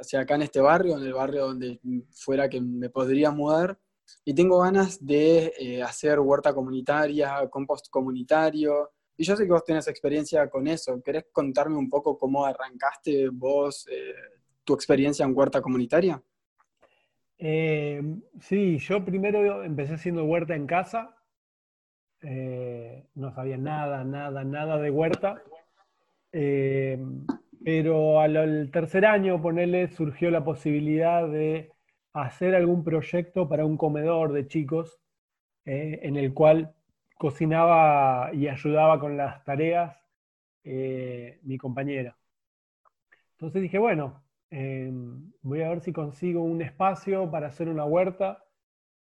sea 0.00 0.20
acá 0.20 0.34
en 0.36 0.42
este 0.42 0.60
barrio, 0.60 0.96
en 0.96 1.04
el 1.04 1.12
barrio 1.12 1.46
donde 1.46 1.80
fuera 2.10 2.48
que 2.48 2.60
me 2.60 2.90
podría 2.90 3.30
mudar, 3.30 3.78
y 4.24 4.34
tengo 4.34 4.60
ganas 4.60 5.04
de 5.04 5.52
eh, 5.58 5.82
hacer 5.82 6.20
huerta 6.20 6.54
comunitaria, 6.54 7.48
compost 7.50 7.88
comunitario, 7.90 8.90
y 9.16 9.24
yo 9.24 9.36
sé 9.36 9.44
que 9.44 9.52
vos 9.52 9.64
tenés 9.64 9.86
experiencia 9.86 10.48
con 10.50 10.66
eso. 10.66 11.00
¿Querés 11.02 11.26
contarme 11.30 11.76
un 11.76 11.88
poco 11.88 12.18
cómo 12.18 12.44
arrancaste 12.44 13.28
vos 13.28 13.86
eh, 13.90 14.12
tu 14.64 14.74
experiencia 14.74 15.24
en 15.24 15.36
huerta 15.36 15.62
comunitaria? 15.62 16.20
Eh, 17.38 18.02
sí, 18.40 18.78
yo 18.78 19.04
primero 19.04 19.62
empecé 19.62 19.94
haciendo 19.94 20.24
huerta 20.24 20.54
en 20.56 20.66
casa. 20.66 21.16
No 23.14 23.32
sabía 23.34 23.58
nada, 23.58 24.02
nada, 24.02 24.42
nada 24.42 24.78
de 24.78 24.90
huerta. 24.90 25.42
Pero 27.64 28.20
al, 28.20 28.70
tercer 28.70 29.06
año, 29.06 29.40
ponerle, 29.40 29.88
surgió 29.88 30.30
la 30.30 30.44
posibilidad 30.44 31.26
de 31.26 31.72
hacer 32.12 32.54
algún 32.54 32.84
proyecto 32.84 33.48
para 33.48 33.64
un 33.64 33.76
comedor 33.76 34.32
de 34.32 34.46
chicos 34.46 35.00
en 35.64 36.16
el 36.16 36.34
cual 36.34 36.74
cocinaba 37.16 38.30
y 38.34 38.48
ayudaba 38.48 39.00
con 39.00 39.16
las 39.16 39.42
tareas 39.44 39.96
eh, 40.64 41.40
mi 41.42 41.58
compañera. 41.58 42.16
Entonces 43.32 43.62
dije, 43.62 43.78
bueno, 43.78 44.22
em, 44.50 45.32
voy 45.42 45.62
a 45.62 45.68
ver 45.68 45.80
si 45.80 45.92
consigo 45.92 46.42
un 46.42 46.62
espacio 46.62 47.30
para 47.30 47.48
hacer 47.48 47.68
una 47.68 47.84
huerta, 47.84 48.44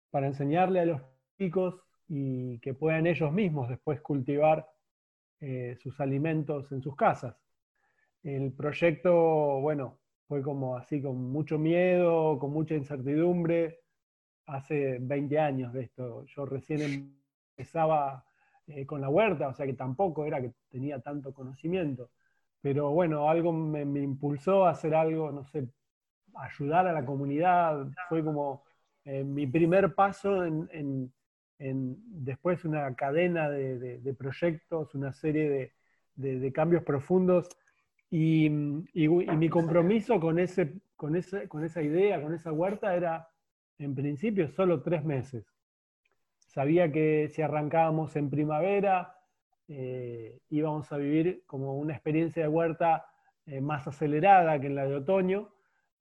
para 0.09 0.27
enseñarle 0.27 0.79
a 0.81 0.85
los 0.85 1.01
chicos 1.37 1.81
y 2.07 2.59
que 2.59 2.73
puedan 2.73 3.07
ellos 3.07 3.31
mismos 3.31 3.69
después 3.69 4.01
cultivar 4.01 4.67
eh, 5.39 5.75
sus 5.81 5.99
alimentos 5.99 6.71
en 6.71 6.81
sus 6.81 6.95
casas. 6.95 7.35
El 8.23 8.51
proyecto, 8.53 9.59
bueno, 9.61 9.99
fue 10.27 10.41
como 10.41 10.77
así, 10.77 11.01
con 11.01 11.31
mucho 11.31 11.57
miedo, 11.59 12.37
con 12.39 12.51
mucha 12.51 12.75
incertidumbre. 12.75 13.79
Hace 14.45 14.97
20 14.99 15.39
años 15.39 15.73
de 15.73 15.83
esto. 15.83 16.25
Yo 16.25 16.45
recién 16.45 17.15
empezaba 17.57 18.25
eh, 18.67 18.85
con 18.85 19.01
la 19.01 19.09
huerta, 19.09 19.47
o 19.47 19.53
sea 19.53 19.65
que 19.65 19.73
tampoco 19.73 20.25
era 20.25 20.41
que 20.41 20.53
tenía 20.69 20.99
tanto 20.99 21.33
conocimiento. 21.33 22.11
Pero 22.61 22.91
bueno, 22.91 23.29
algo 23.29 23.51
me, 23.51 23.81
impulsó 24.01 24.65
a 24.65 24.71
hacer 24.71 24.93
algo, 24.95 25.31
no 25.31 25.43
sé, 25.45 25.67
ayudar 26.35 26.87
a 26.87 26.93
la 26.93 27.05
comunidad. 27.05 27.87
Fue 28.07 28.23
como 28.23 28.63
eh, 29.03 29.23
mi 29.23 29.47
primer 29.47 29.95
paso 29.95 30.45
en, 30.45 31.11
después 31.57 32.65
una 32.65 32.95
cadena 32.95 33.49
de, 33.49 34.15
proyectos, 34.17 34.95
una 34.95 35.11
serie 35.11 35.73
de, 36.15 36.51
cambios 36.53 36.83
profundos. 36.83 37.49
Y, 38.13 38.49
mi 38.49 39.49
compromiso 39.49 40.19
con, 40.19 40.37
ese, 40.37 40.73
con, 40.97 41.15
ese, 41.15 41.47
con 41.47 41.63
esa 41.63 41.81
idea, 41.81 42.21
con 42.21 42.33
esa 42.33 42.51
huerta, 42.51 42.93
era 42.93 43.29
en 43.79 43.95
principio 43.95 44.49
solo 44.49 44.81
tres 44.81 45.05
meses. 45.05 45.45
Sabía 46.39 46.91
que 46.91 47.29
si 47.29 47.41
arrancábamos 47.41 48.17
en 48.17 48.29
primavera, 48.29 49.15
eh, 49.69 50.39
íbamos 50.49 50.91
a 50.91 50.97
vivir 50.97 51.43
como 51.47 51.77
una 51.77 51.93
experiencia 51.93 52.43
de 52.43 52.49
huerta 52.49 53.05
eh, 53.45 53.61
más 53.61 53.87
acelerada 53.87 54.59
que 54.59 54.67
en 54.67 54.75
la 54.75 54.85
de 54.85 54.95
otoño. 54.95 55.49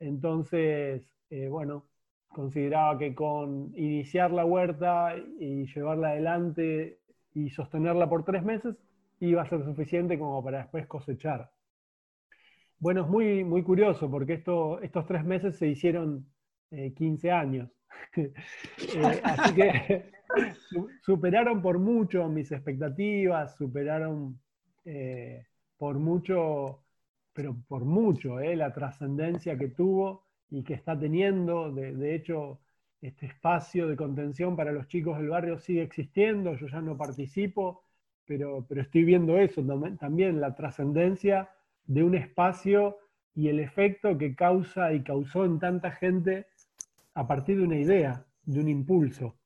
Entonces, 0.00 1.14
eh, 1.30 1.46
bueno, 1.46 1.86
consideraba 2.28 2.98
que 2.98 3.14
con 3.14 3.72
iniciar 3.76 4.32
la 4.32 4.44
huerta 4.44 5.14
y 5.38 5.66
llevarla 5.66 6.08
adelante 6.08 6.98
y 7.34 7.50
sostenerla 7.50 8.08
por 8.08 8.24
tres 8.24 8.42
meses 8.42 8.74
iba 9.20 9.42
a 9.42 9.48
ser 9.48 9.62
suficiente 9.64 10.18
como 10.18 10.42
para 10.42 10.58
después 10.58 10.88
cosechar. 10.88 11.50
Bueno, 12.80 13.02
es 13.02 13.08
muy, 13.08 13.44
muy 13.44 13.62
curioso 13.62 14.10
porque 14.10 14.32
esto, 14.34 14.80
estos 14.80 15.06
tres 15.06 15.22
meses 15.24 15.56
se 15.56 15.68
hicieron 15.68 16.26
15 16.70 17.30
años. 17.30 17.70
así 19.22 19.54
que 19.54 20.10
superaron 21.02 21.60
por 21.60 21.78
mucho 21.78 22.28
mis 22.28 22.50
expectativas, 22.52 23.54
superaron 23.56 24.40
eh, 24.84 25.46
por 25.76 25.98
mucho, 25.98 26.84
pero 27.32 27.56
por 27.68 27.84
mucho, 27.84 28.40
eh, 28.40 28.56
la 28.56 28.72
trascendencia 28.72 29.58
que 29.58 29.68
tuvo 29.68 30.24
y 30.50 30.62
que 30.62 30.74
está 30.74 30.98
teniendo. 30.98 31.70
De, 31.72 32.14
hecho, 32.14 32.60
este 33.00 33.26
espacio 33.26 33.88
de 33.88 33.96
contención 33.96 34.56
para 34.56 34.72
los 34.72 34.88
chicos 34.88 35.18
del 35.18 35.28
barrio 35.28 35.58
sigue 35.58 35.82
existiendo, 35.82 36.54
yo 36.56 36.66
ya 36.66 36.80
no 36.80 36.96
participo, 36.96 37.84
pero, 38.24 38.64
pero 38.68 38.82
estoy 38.82 39.04
viendo 39.04 39.38
eso 39.38 39.62
también, 39.98 40.40
la 40.40 40.54
trascendencia 40.54 41.50
de 41.90 42.04
un 42.04 42.14
espacio 42.14 42.98
y 43.34 43.48
el 43.48 43.58
efecto 43.58 44.16
que 44.16 44.36
causa 44.36 44.92
y 44.92 45.02
causó 45.02 45.44
en 45.44 45.58
tanta 45.58 45.90
gente 45.90 46.46
a 47.14 47.26
partir 47.26 47.58
de 47.58 47.64
una 47.64 47.78
idea, 47.78 48.24
de 48.44 48.60
un 48.60 48.68
impulso. 48.68 49.36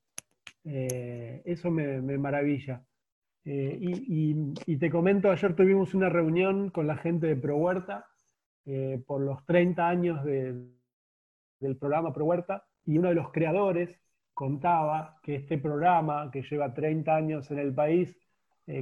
Eh, 0.62 1.40
eso 1.46 1.70
me, 1.70 2.02
maravilla. 2.18 2.84
Eh, 3.46 3.78
y, 3.80 4.76
te 4.76 4.90
comento, 4.90 5.30
ayer 5.30 5.56
tuvimos 5.56 5.94
una 5.94 6.10
reunión 6.10 6.68
con 6.68 6.86
la 6.86 6.98
gente 6.98 7.28
de 7.28 7.36
Pro 7.36 7.56
Huerta 7.56 8.06
eh, 8.66 9.02
por 9.06 9.22
los 9.22 9.44
30 9.46 9.88
años 9.88 10.22
del 10.22 11.76
programa 11.80 12.12
Pro 12.12 12.26
Huerta 12.26 12.66
y 12.84 12.98
uno 12.98 13.08
de 13.08 13.14
los 13.14 13.32
creadores 13.32 13.98
contaba 14.34 15.18
que 15.22 15.36
este 15.36 15.56
programa, 15.56 16.30
que 16.30 16.42
lleva 16.42 16.74
30 16.74 17.16
años 17.16 17.50
en 17.50 17.58
el 17.58 17.74
país, 17.74 18.18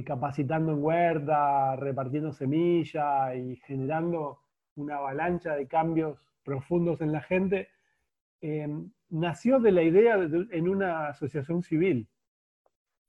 capacitando 0.05 0.71
en 0.71 0.83
huerta, 0.83 1.75
repartiendo 1.75 2.31
semillas 2.31 3.35
y 3.35 3.57
generando 3.67 4.39
una 4.75 4.95
avalancha 4.95 5.55
de 5.55 5.67
cambios 5.67 6.17
profundos 6.43 7.01
en 7.01 7.11
la 7.11 7.21
gente, 7.21 7.67
nació 9.09 9.59
de 9.59 9.71
la 9.71 9.83
idea 9.83 10.15
en 10.15 10.69
una 10.69 11.07
asociación 11.09 11.63
civil. 11.63 12.07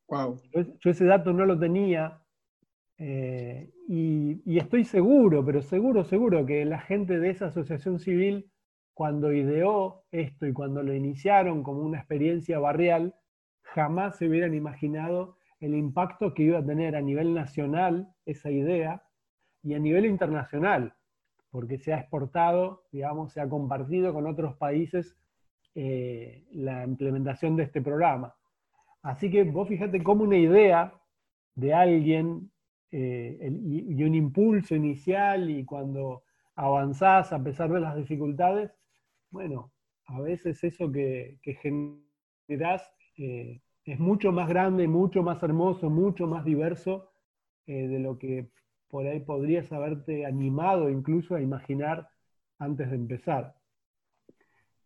Wow. 0.09 0.41
Yo, 0.81 0.91
ese 0.91 1.05
dato 1.05 1.33
no 1.33 1.47
lo 1.47 1.59
tenía 1.59 2.21
eh, 2.99 3.71
y, 3.89 4.59
estoy 4.59 4.85
seguro, 4.85 5.45
pero 5.45 5.63
seguro, 5.63 6.05
seguro 6.05 6.47
que 6.47 6.65
la 6.65 6.81
gente 6.81 7.19
de 7.19 7.31
esa 7.31 7.47
asociación 7.47 7.99
civil, 7.99 8.51
cuando 8.93 9.33
ideó 9.33 10.05
esto 10.13 10.47
y 10.47 10.53
cuando 10.53 10.83
lo 10.83 10.95
iniciaron 10.95 11.63
como 11.63 11.81
una 11.81 11.99
experiencia 11.99 12.59
barrial, 12.59 13.15
jamás 13.63 14.19
se 14.19 14.29
hubieran 14.29 14.55
imaginado 14.55 15.37
el 15.65 15.75
impacto 15.75 16.35
que 16.35 16.43
iba 16.43 16.59
a 16.59 16.65
tener 16.65 16.95
a 16.95 17.01
nivel 17.01 17.33
nacional 17.33 18.15
esa 18.27 18.51
idea 18.51 19.03
y 19.63 19.75
a 19.75 19.79
nivel 19.79 20.05
internacional, 20.05 20.95
porque 21.51 21.79
se 21.79 21.95
ha 21.95 22.01
exportado, 22.01 22.85
digamos, 22.93 23.33
se 23.33 23.41
ha 23.41 23.49
compartido 23.49 24.13
con 24.13 24.27
otros 24.27 24.57
países 24.57 25.17
eh, 25.75 26.45
la 26.53 26.85
implementación 26.85 27.57
de 27.57 27.65
este 27.65 27.81
programa. 27.81 28.35
Así 29.03 29.31
que 29.31 29.45
vos 29.45 29.69
fíjate 29.69 30.03
cómo 30.03 30.25
una 30.25 30.37
idea 30.37 30.93
de 31.55 31.73
alguien 31.73 32.51
eh, 32.91 33.51
y, 33.51 34.03
un 34.03 34.15
impulso 34.15 34.75
inicial 34.75 35.51
y 35.51 35.65
cuando 35.65 36.25
avanzás 36.57 37.33
a 37.33 37.43
pesar 37.43 37.73
de 37.73 37.81
las 37.81 37.97
dificultades, 37.97 38.71
bueno, 39.31 39.73
a 40.07 40.21
veces 40.21 40.63
eso 40.63 40.93
que, 40.93 41.39
que 41.43 41.55
generás 41.55 42.89
eh, 43.17 43.61
es 43.85 43.99
mucho 43.99 44.33
más 44.33 44.49
grande, 44.49 44.89
mucho 44.89 45.23
más 45.23 45.43
hermoso, 45.43 45.91
mucho 45.91 46.27
más 46.27 46.45
diverso 46.45 47.11
de 47.67 47.99
lo 47.99 48.19
que 48.19 48.51
por 48.89 49.07
ahí 49.07 49.21
podrías 49.21 49.73
haberte 49.73 50.27
animado 50.27 50.91
incluso 50.91 51.35
a 51.35 51.41
imaginar 51.41 52.09
antes 52.59 52.91
de 52.91 52.97
empezar. 52.97 53.55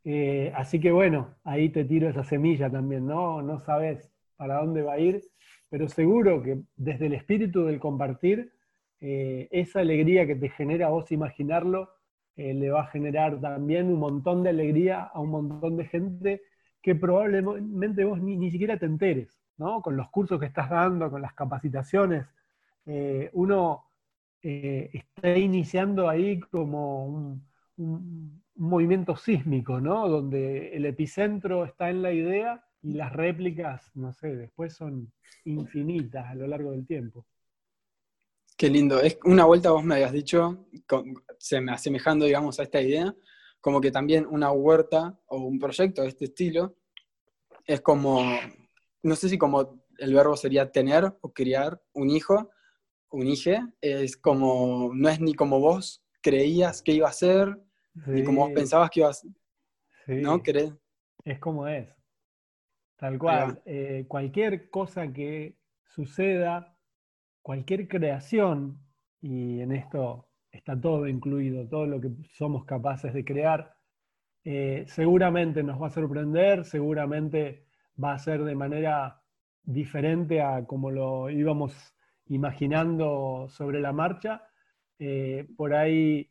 Eh, 0.04 0.52
así 0.56 0.80
que 0.80 0.90
bueno, 0.90 1.34
ahí 1.44 1.68
te 1.68 1.84
tiro 1.84 2.08
esa 2.08 2.24
semilla 2.24 2.70
también, 2.70 3.06
¿no? 3.06 3.42
No 3.42 3.60
sabes 3.60 4.10
para 4.36 4.56
dónde 4.62 4.82
va 4.82 4.94
a 4.94 4.98
ir, 4.98 5.22
pero 5.68 5.88
seguro 5.88 6.42
que 6.42 6.60
desde 6.76 7.06
el 7.06 7.14
espíritu 7.14 7.64
del 7.64 7.78
compartir, 7.78 8.52
eh, 9.00 9.48
esa 9.50 9.80
alegría 9.80 10.26
que 10.26 10.36
te 10.36 10.48
genera 10.48 10.88
vos 10.88 11.12
imaginarlo, 11.12 11.90
eh, 12.36 12.54
le 12.54 12.70
va 12.70 12.82
a 12.82 12.86
generar 12.86 13.40
también 13.40 13.88
un 13.88 13.98
montón 13.98 14.42
de 14.42 14.50
alegría 14.50 15.02
a 15.02 15.20
un 15.20 15.30
montón 15.30 15.76
de 15.76 15.84
gente 15.84 16.42
que 16.82 16.94
probablemente 16.94 18.04
vos 18.04 18.20
ni, 18.20 18.50
siquiera 18.50 18.78
te 18.78 18.86
enteres, 18.86 19.40
¿no? 19.56 19.82
Con 19.82 19.96
los 19.96 20.10
cursos 20.10 20.38
que 20.38 20.46
estás 20.46 20.70
dando, 20.70 21.10
con 21.10 21.22
las 21.22 21.34
capacitaciones, 21.34 22.26
uno 23.32 23.84
está 24.40 25.36
iniciando 25.36 26.08
ahí 26.08 26.40
como 26.40 27.06
un 27.06 28.42
movimiento 28.58 29.16
sísmico, 29.16 29.80
¿no? 29.80 30.08
Donde 30.08 30.76
el 30.76 30.84
epicentro 30.86 31.64
está 31.64 31.90
en 31.90 32.02
la 32.02 32.12
idea 32.12 32.64
y 32.82 32.94
las 32.94 33.12
réplicas, 33.12 33.90
no 33.94 34.12
sé, 34.12 34.36
después 34.36 34.74
son 34.74 35.12
infinitas 35.44 36.26
a 36.26 36.34
lo 36.34 36.46
largo 36.46 36.72
del 36.72 36.86
tiempo. 36.86 37.26
Qué 38.56 38.68
lindo. 38.68 39.00
Es 39.00 39.18
una 39.24 39.44
vuelta 39.44 39.70
vos 39.70 39.84
me 39.84 39.94
habías 39.94 40.12
dicho, 40.12 40.66
asemejando, 41.68 42.26
digamos, 42.26 42.58
a 42.58 42.64
esta 42.64 42.80
idea, 42.80 43.14
como 43.60 43.80
que 43.80 43.90
también 43.90 44.26
una 44.26 44.50
huerta 44.52 45.18
o 45.26 45.38
un 45.38 45.58
proyecto 45.58 46.02
de 46.02 46.08
este 46.08 46.26
estilo 46.26 46.76
es 47.66 47.80
como, 47.80 48.22
no 49.02 49.14
sé 49.14 49.28
si 49.28 49.38
como 49.38 49.84
el 49.98 50.14
verbo 50.14 50.36
sería 50.36 50.70
tener 50.70 51.16
o 51.20 51.32
criar 51.32 51.82
un 51.92 52.10
hijo, 52.10 52.50
un 53.10 53.26
hijo, 53.26 53.50
es 53.80 54.16
como, 54.16 54.90
no 54.94 55.08
es 55.08 55.20
ni 55.20 55.34
como 55.34 55.60
vos 55.60 56.04
creías 56.20 56.82
que 56.82 56.92
iba 56.92 57.08
a 57.08 57.12
ser, 57.12 57.58
y 58.06 58.22
como 58.22 58.52
pensabas 58.52 58.90
que 58.90 59.00
ibas, 59.00 59.26
¿no? 60.06 60.40
Es 61.24 61.38
como 61.38 61.66
es. 61.66 61.88
Tal 62.96 63.18
cual. 63.18 63.60
Eh, 63.64 64.04
cualquier 64.08 64.70
cosa 64.70 65.12
que 65.12 65.56
suceda, 65.86 66.76
cualquier 67.42 67.88
creación, 67.88 68.80
y 69.20 69.60
en 69.60 69.72
esto 69.72 70.27
está 70.58 70.78
todo 70.80 71.06
incluido, 71.06 71.66
todo 71.68 71.86
lo 71.86 72.00
que 72.00 72.10
somos 72.34 72.64
capaces 72.64 73.14
de 73.14 73.24
crear, 73.24 73.74
eh, 74.44 74.84
seguramente 74.88 75.62
nos 75.62 75.80
va 75.80 75.86
a 75.88 75.90
sorprender, 75.90 76.64
seguramente 76.64 77.66
va 78.02 78.12
a 78.14 78.18
ser 78.18 78.44
de 78.44 78.54
manera 78.54 79.22
diferente 79.62 80.40
a 80.40 80.64
como 80.64 80.90
lo 80.90 81.30
íbamos 81.30 81.74
imaginando 82.26 83.46
sobre 83.48 83.80
la 83.80 83.92
marcha. 83.92 84.42
Eh, 84.98 85.46
por 85.56 85.74
ahí 85.74 86.30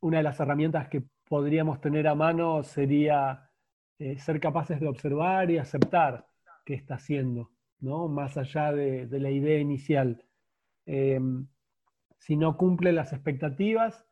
una 0.00 0.18
de 0.18 0.22
las 0.24 0.40
herramientas 0.40 0.88
que 0.88 1.02
podríamos 1.28 1.80
tener 1.80 2.08
a 2.08 2.14
mano 2.14 2.62
sería 2.62 3.50
eh, 3.98 4.18
ser 4.18 4.40
capaces 4.40 4.80
de 4.80 4.88
observar 4.88 5.50
y 5.50 5.58
aceptar 5.58 6.26
qué 6.64 6.74
está 6.74 6.96
haciendo, 6.96 7.50
¿no? 7.80 8.08
más 8.08 8.36
allá 8.36 8.72
de, 8.72 9.06
la 9.10 9.30
idea 9.30 9.58
inicial. 9.58 10.24
Si 12.18 12.36
no 12.36 12.56
cumple 12.56 12.92
las 12.92 13.12
expectativas, 13.12 14.06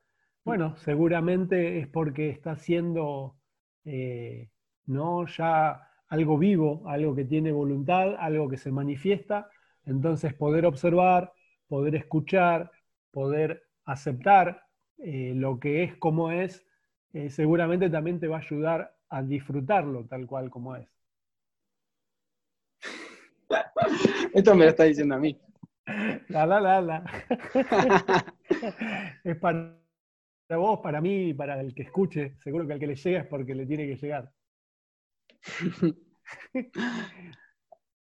bueno, 0.45 0.77
seguramente 0.77 1.79
es 1.79 1.89
porque 1.89 2.29
está 2.31 2.53
haciendo 2.53 3.37
eh, 3.85 4.51
¿no? 4.87 5.27
ya 5.27 5.89
algo 6.09 6.39
vivo, 6.39 6.83
algo 6.87 7.15
que 7.15 7.25
tiene 7.25 7.51
voluntad, 7.51 8.15
algo 8.19 8.49
que 8.49 8.59
se 8.59 8.71
manifiesta. 8.71 9.49
Entonces 9.87 10.35
poder 10.35 10.67
observar, 10.67 11.33
poder 11.67 11.95
escuchar, 11.95 12.71
poder 13.11 13.65
aceptar 13.85 14.67
eh, 14.99 15.33
lo 15.35 15.59
que 15.59 15.83
es 15.83 15.97
como 15.97 16.31
es, 16.31 16.65
eh, 17.13 17.31
seguramente 17.31 17.91
también 17.91 18.21
te 18.21 18.29
va 18.29 18.37
a 18.37 18.41
ayudar 18.41 18.97
a 19.09 19.23
disfrutarlo 19.23 20.05
tal 20.07 20.27
cual 20.27 20.51
como 20.51 20.77
es. 20.77 20.89
Esto 24.35 24.55
me 24.55 24.65
lo 24.65 24.71
está 24.71 24.85
diciendo 24.85 25.15
a 25.15 25.19
mí. 25.19 25.39
La, 26.29 26.47
la, 26.47 26.61
la, 26.61 26.81
la. 26.81 27.05
es 29.25 29.37
para 29.37 29.77
vos, 30.51 30.81
para 30.81 31.01
mí 31.01 31.29
y 31.31 31.35
para 31.35 31.61
el 31.61 31.75
que 31.75 31.83
escuche. 31.83 32.37
Seguro 32.43 32.67
que 32.67 32.73
al 32.73 32.79
que 32.79 32.87
le 32.87 32.97
llega 32.97 33.21
es 33.21 33.27
porque 33.27 33.55
le 33.55 33.67
tiene 33.67 33.87
que 33.87 33.97
llegar. 33.97 34.33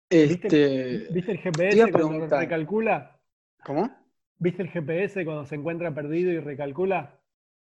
Este, 0.09 1.09
¿Viste, 1.11 1.33
el 1.33 1.38
GPS 1.38 1.90
cuando 1.90 2.29
recalcula? 2.29 3.20
¿Cómo? 3.64 3.90
¿Viste 4.38 4.62
el 4.62 4.70
GPS 4.70 5.24
cuando 5.24 5.44
se 5.44 5.57
encuentra 5.57 5.92
perdido 5.92 6.31
y 6.31 6.38
recalcula? 6.38 7.18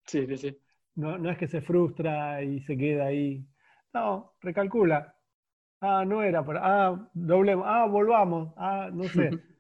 Sí, 0.06 0.28
sí, 0.28 0.38
sí. 0.38 0.60
No, 0.96 1.18
no 1.18 1.30
es 1.30 1.38
que 1.38 1.48
se 1.48 1.62
frustra 1.62 2.44
y 2.44 2.60
se 2.60 2.78
queda 2.78 3.06
ahí. 3.06 3.48
No, 3.94 4.34
recalcula. 4.42 5.16
Ah, 5.80 6.04
no 6.06 6.22
era 6.22 6.44
para. 6.46 6.60
Ah, 6.64 7.10
doblemos. 7.14 7.66
Ah, 7.66 7.86
volvamos. 7.86 8.54
Ah, 8.58 8.90
no 8.92 9.06
sé. 9.06 9.30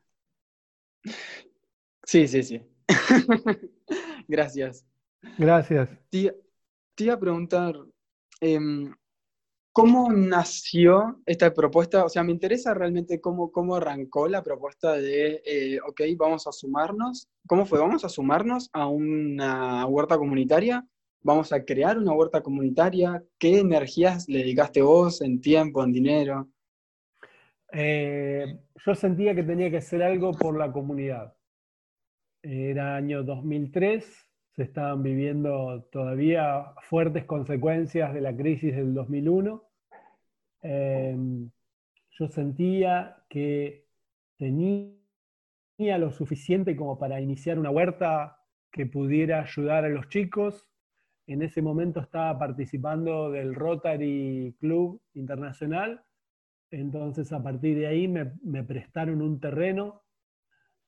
Sí, 2.03 2.27
sí, 2.27 2.43
sí. 2.43 2.61
Gracias. 4.27 4.85
Gracias. 5.37 5.89
Te, 6.09 6.35
iba 6.97 7.13
a 7.13 7.19
preguntar, 7.19 7.75
em, 8.41 8.93
¿Cómo 9.75 10.11
nació 10.11 11.19
esta 11.25 11.51
propuesta? 11.51 12.05
O 12.05 12.09
sea, 12.09 12.23
me 12.23 12.31
interesa 12.31 12.75
realmente 12.75 13.19
cómo, 13.19 13.51
cómo 13.51 13.75
arrancó 13.75 14.27
la 14.27 14.43
propuesta 14.43 14.91
de, 14.91 15.41
eh, 15.43 15.79
ok, 15.81 15.99
vamos 16.15 16.45
a 16.45 16.51
sumarnos. 16.51 17.27
¿Cómo 17.47 17.65
fue? 17.65 17.79
¿Vamos 17.79 18.05
a 18.05 18.09
sumarnos 18.09 18.69
a 18.71 18.85
una 18.85 19.87
huerta 19.87 20.19
comunitaria? 20.19 20.85
¿Vamos 21.23 21.51
a 21.51 21.65
crear 21.65 21.97
una 21.97 22.13
huerta 22.13 22.43
comunitaria? 22.43 23.23
¿Qué 23.39 23.57
energías 23.57 24.29
le 24.29 24.39
dedicaste 24.39 24.83
vos 24.83 25.21
en 25.21 25.41
tiempo, 25.41 25.83
en 25.83 25.91
dinero? 25.91 26.47
Eh, 27.71 28.59
yo 28.85 28.93
sentía 28.93 29.33
que 29.33 29.41
tenía 29.41 29.71
que 29.71 29.77
hacer 29.77 30.03
algo 30.03 30.33
por 30.33 30.55
la 30.55 30.71
comunidad. 30.71 31.33
Era 32.43 32.95
año 32.95 33.23
2003, 33.23 34.05
se 34.55 34.63
estaban 34.63 35.01
viviendo 35.01 35.87
todavía 35.91 36.73
fuertes 36.81 37.25
consecuencias 37.25 38.13
de 38.13 38.21
la 38.21 38.35
crisis 38.35 38.75
del 38.75 38.93
2001. 38.93 39.63
Em, 40.61 41.49
yo 42.11 42.27
sentía 42.27 43.17
que 43.29 43.87
tenía 44.37 45.97
lo 45.97 46.11
suficiente 46.11 46.75
como 46.75 46.99
para 46.99 47.19
iniciar 47.19 47.57
una 47.57 47.71
huerta 47.71 48.37
que 48.71 48.85
pudiera 48.85 49.41
ayudar 49.41 49.85
a 49.85 49.89
los 49.89 50.09
chicos. 50.09 50.69
En 51.25 51.41
ese 51.41 51.61
momento 51.61 52.01
estaba 52.01 52.37
participando 52.37 53.31
del 53.31 53.55
Rotary 53.55 54.55
Club 54.59 55.01
Internacional, 55.13 56.03
entonces 56.69 57.31
a 57.31 57.41
partir 57.41 57.77
de 57.77 57.87
ahí 57.87 58.07
me, 58.07 58.25
prestaron 58.63 59.21
un 59.21 59.39
terreno. 59.39 60.02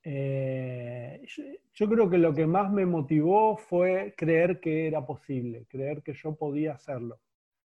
Eh, 0.08 1.26
yo 1.74 1.90
creo 1.90 2.10
que 2.10 2.20
lo 2.20 2.34
que 2.34 2.46
más 2.46 2.72
me 2.72 2.86
motivó 2.86 3.58
fue 3.58 4.14
creer 4.16 4.60
que 4.60 4.88
era 4.88 5.06
posible, 5.06 5.66
creer 5.68 6.04
que 6.04 6.14
yo 6.14 6.36
podía 6.36 6.74
hacerlo. 6.74 7.20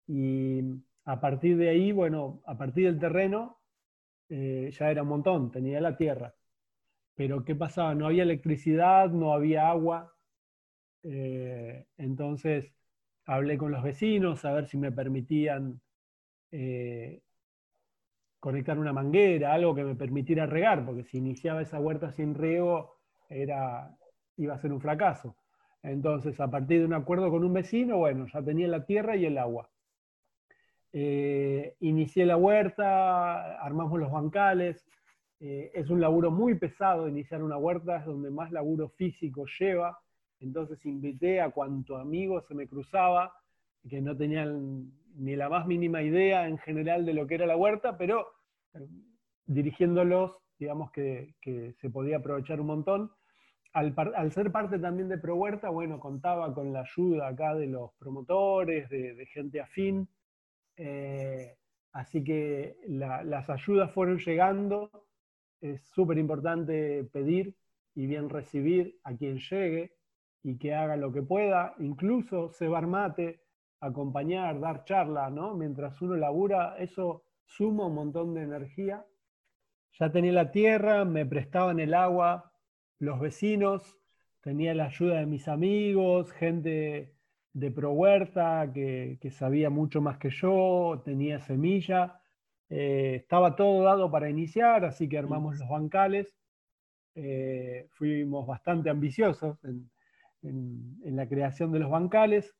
Y 0.06 0.62
a 1.04 1.20
partir 1.20 1.56
de 1.58 1.70
ahí, 1.70 1.92
bueno, 1.92 2.42
a 2.46 2.56
partir 2.56 2.86
del 2.86 3.00
terreno, 3.00 3.58
eh, 4.30 4.70
ya 4.72 4.90
era 4.90 5.02
un 5.02 5.08
montón, 5.08 5.50
tenía 5.50 5.80
la 5.80 5.96
tierra. 5.96 6.34
Pero 7.14 7.44
¿qué 7.44 7.54
pasaba? 7.56 7.94
No 7.94 8.06
había 8.06 8.22
electricidad, 8.24 9.10
no 9.10 9.32
había 9.34 9.68
agua. 9.70 10.14
Eh, 11.02 11.86
entonces 11.98 12.72
hablé 13.26 13.58
con 13.58 13.72
los 13.72 13.82
vecinos 13.82 14.44
a 14.44 14.52
ver 14.52 14.68
si 14.68 14.78
me 14.78 14.92
permitían 14.92 15.80
conectar 18.40 18.78
una 18.78 18.92
manguera, 18.92 19.52
algo 19.52 19.74
que 19.74 19.84
me 19.84 19.94
permitiera 19.94 20.46
regar, 20.46 20.84
porque 20.84 21.04
si 21.04 21.18
iniciaba 21.18 21.62
esa 21.62 21.80
huerta 21.80 22.12
sin 22.12 22.34
riego 22.34 22.96
era, 23.28 23.96
iba 24.36 24.54
a 24.54 24.58
ser 24.58 24.72
un 24.72 24.80
fracaso. 24.80 25.36
Entonces, 25.82 26.38
a 26.40 26.50
partir 26.50 26.80
de 26.80 26.86
un 26.86 26.94
acuerdo 26.94 27.30
con 27.30 27.44
un 27.44 27.52
vecino, 27.52 27.98
bueno, 27.98 28.26
ya 28.32 28.42
tenía 28.42 28.68
la 28.68 28.84
tierra 28.84 29.16
y 29.16 29.26
el 29.26 29.38
agua. 29.38 29.70
Eh, 30.92 31.76
inicié 31.80 32.26
la 32.26 32.36
huerta, 32.36 33.60
armamos 33.60 33.98
los 34.00 34.10
bancales. 34.10 34.84
Eh, 35.40 35.70
es 35.74 35.88
un 35.90 36.00
laburo 36.00 36.30
muy 36.30 36.54
pesado 36.54 37.08
iniciar 37.08 37.42
una 37.42 37.56
huerta, 37.56 37.98
es 37.98 38.06
donde 38.06 38.30
más 38.30 38.50
laburo 38.50 38.88
físico 38.90 39.44
lleva. 39.58 39.98
Entonces 40.40 40.84
invité 40.86 41.40
a 41.40 41.50
cuanto 41.50 41.96
amigo 41.96 42.40
se 42.42 42.54
me 42.54 42.68
cruzaba, 42.68 43.32
que 43.88 44.00
no 44.00 44.16
tenían 44.16 44.92
ni 45.18 45.36
la 45.36 45.48
más 45.48 45.66
mínima 45.66 46.02
idea 46.02 46.48
en 46.48 46.58
general 46.58 47.04
de 47.04 47.14
lo 47.14 47.26
que 47.26 47.34
era 47.34 47.46
la 47.46 47.56
huerta, 47.56 47.96
pero 47.98 48.26
eh, 48.74 48.86
dirigiéndolos, 49.46 50.32
digamos 50.58 50.90
que, 50.92 51.34
se 51.80 51.90
podía 51.90 52.18
aprovechar 52.18 52.60
un 52.60 52.68
montón. 52.68 53.12
Al, 53.72 54.32
ser 54.32 54.50
parte 54.50 54.78
también 54.78 55.08
de 55.08 55.18
ProHuerta, 55.18 55.68
bueno, 55.68 56.00
contaba 56.00 56.52
con 56.54 56.72
la 56.72 56.80
ayuda 56.80 57.28
acá 57.28 57.54
de 57.54 57.66
los 57.66 57.92
promotores, 57.98 58.88
de 58.88 59.26
gente 59.32 59.60
afín, 59.60 60.08
eh, 60.78 61.56
así 61.92 62.22
que 62.22 62.76
las 62.86 63.50
ayudas 63.50 63.92
fueron 63.92 64.18
llegando. 64.18 64.90
Es 65.60 65.82
súper 65.88 66.18
importante 66.18 67.04
pedir 67.12 67.54
y 67.94 68.06
bien 68.06 68.30
recibir 68.30 68.98
a 69.02 69.14
quien 69.16 69.38
llegue 69.38 69.92
y 70.44 70.56
que 70.56 70.72
haga 70.74 70.96
lo 70.96 71.12
que 71.12 71.22
pueda, 71.22 71.74
incluso 71.80 72.50
cebar 72.52 72.86
mate, 72.86 73.40
acompañar, 73.80 74.60
dar 74.60 74.84
charla, 74.84 75.30
¿no? 75.30 75.54
Mientras 75.54 76.00
uno 76.02 76.16
labura, 76.16 76.76
eso 76.78 77.24
suma 77.44 77.86
un 77.86 77.94
montón 77.94 78.34
de 78.34 78.42
energía. 78.42 79.04
Ya 79.98 80.10
tenía 80.10 80.32
la 80.32 80.50
tierra, 80.50 81.04
me 81.04 81.26
prestaban 81.26 81.80
el 81.80 81.94
agua 81.94 82.52
los 82.98 83.20
vecinos, 83.20 83.98
tenía 84.40 84.74
la 84.74 84.86
ayuda 84.86 85.20
de 85.20 85.26
mis 85.26 85.48
amigos, 85.48 86.32
gente 86.32 87.14
de 87.52 87.70
Pro 87.70 87.92
Huerta, 87.92 88.70
que, 88.72 89.18
sabía 89.30 89.70
mucho 89.70 90.00
más 90.00 90.18
que 90.18 90.30
yo, 90.30 91.02
tenía 91.04 91.40
semilla. 91.40 92.20
Eh, 92.68 93.16
estaba 93.16 93.56
todo 93.56 93.82
dado 93.82 94.10
para 94.10 94.28
iniciar, 94.28 94.84
así 94.84 95.08
que 95.08 95.18
armamos 95.18 95.58
los 95.58 95.68
bancales. 95.68 96.36
Eh, 97.14 97.88
fuimos 97.90 98.46
bastante 98.46 98.90
ambiciosos 98.90 99.58
en, 99.64 99.90
la 101.02 101.28
creación 101.28 101.72
de 101.72 101.80
los 101.80 101.90
bancales. 101.90 102.54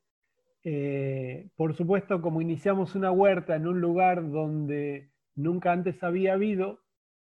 Eh, 0.71 1.49
por 1.57 1.75
supuesto, 1.75 2.21
como 2.21 2.43
iniciamos 2.43 2.95
una 2.95 3.11
huerta 3.11 3.57
en 3.57 3.67
un 3.67 3.81
lugar 3.81 4.31
donde 4.31 5.11
nunca 5.35 5.73
antes 5.73 6.03
había 6.03 6.35
habido, 6.35 6.81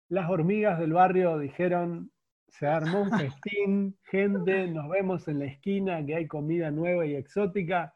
las 0.07 0.31
hormigas 0.31 0.79
del 0.79 0.93
barrio 0.93 1.37
dijeron, 1.37 2.11
se 2.47 2.65
armó 2.65 3.03
un 3.03 3.11
festín, 3.19 3.99
gente, 4.01 4.65
nos 4.69 4.89
vemos 4.89 5.27
en 5.27 5.37
la 5.37 5.45
esquina, 5.45 6.03
que 6.03 6.15
hay 6.15 6.27
comida 6.27 6.71
nueva 6.71 7.05
y 7.05 7.13
exótica. 7.13 7.93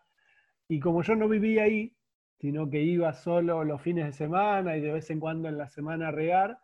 Y 0.68 0.80
como 0.80 1.02
yo 1.02 1.16
no 1.16 1.28
vivía 1.28 1.64
ahí, 1.64 1.98
sino 2.40 2.70
que 2.70 2.84
iba 2.84 3.12
solo 3.14 3.64
los 3.64 3.82
fines 3.82 4.06
de 4.06 4.14
semana 4.14 4.78
y 4.78 4.82
de 4.82 4.92
vez 4.92 5.10
en 5.10 5.20
cuando 5.20 5.50
en 5.50 5.58
la 5.58 5.68
semana 5.68 6.10
a 6.10 6.12
regar, 6.12 6.60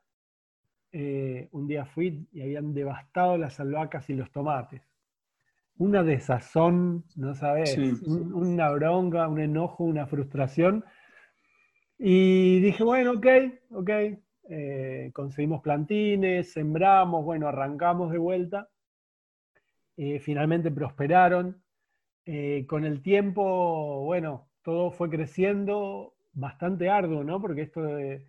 eh, 0.91 1.49
un 1.53 1.65
día 1.65 1.85
fui 1.85 2.27
y 2.31 2.41
habían 2.43 2.71
devastado 2.75 3.35
las 3.35 3.59
albahacas 3.59 4.11
y 4.11 4.13
los 4.13 4.31
tomates. 4.31 4.88
Una 5.79 6.03
desazón, 6.03 7.05
no 7.15 7.33
sabes, 7.33 7.77
una 8.05 8.69
bronca, 8.69 9.29
un 9.29 9.39
enojo, 9.39 9.85
una 9.85 10.05
frustración. 10.07 10.83
Y 11.97 12.59
dije, 12.59 12.83
bueno, 12.83 13.13
ok, 13.13 13.27
ok, 13.71 13.89
eh, 14.49 15.09
conseguimos 15.13 15.61
plantines, 15.61 16.51
sembramos, 16.51 17.23
bueno, 17.23 17.47
arrancamos 17.47 18.11
de 18.11 18.17
vuelta. 18.17 18.67
Eh, 19.95 20.19
finalmente 20.19 20.69
prosperaron. 20.69 21.63
Eh, 22.25 22.65
con 22.67 22.83
el 22.83 23.01
tiempo, 23.01 24.03
bueno, 24.03 24.49
todo 24.61 24.91
fue 24.91 25.09
creciendo 25.09 26.13
bastante 26.33 26.89
arduo, 26.89 27.23
¿no? 27.23 27.41
Porque 27.41 27.61
esto 27.61 27.83
de 27.83 28.25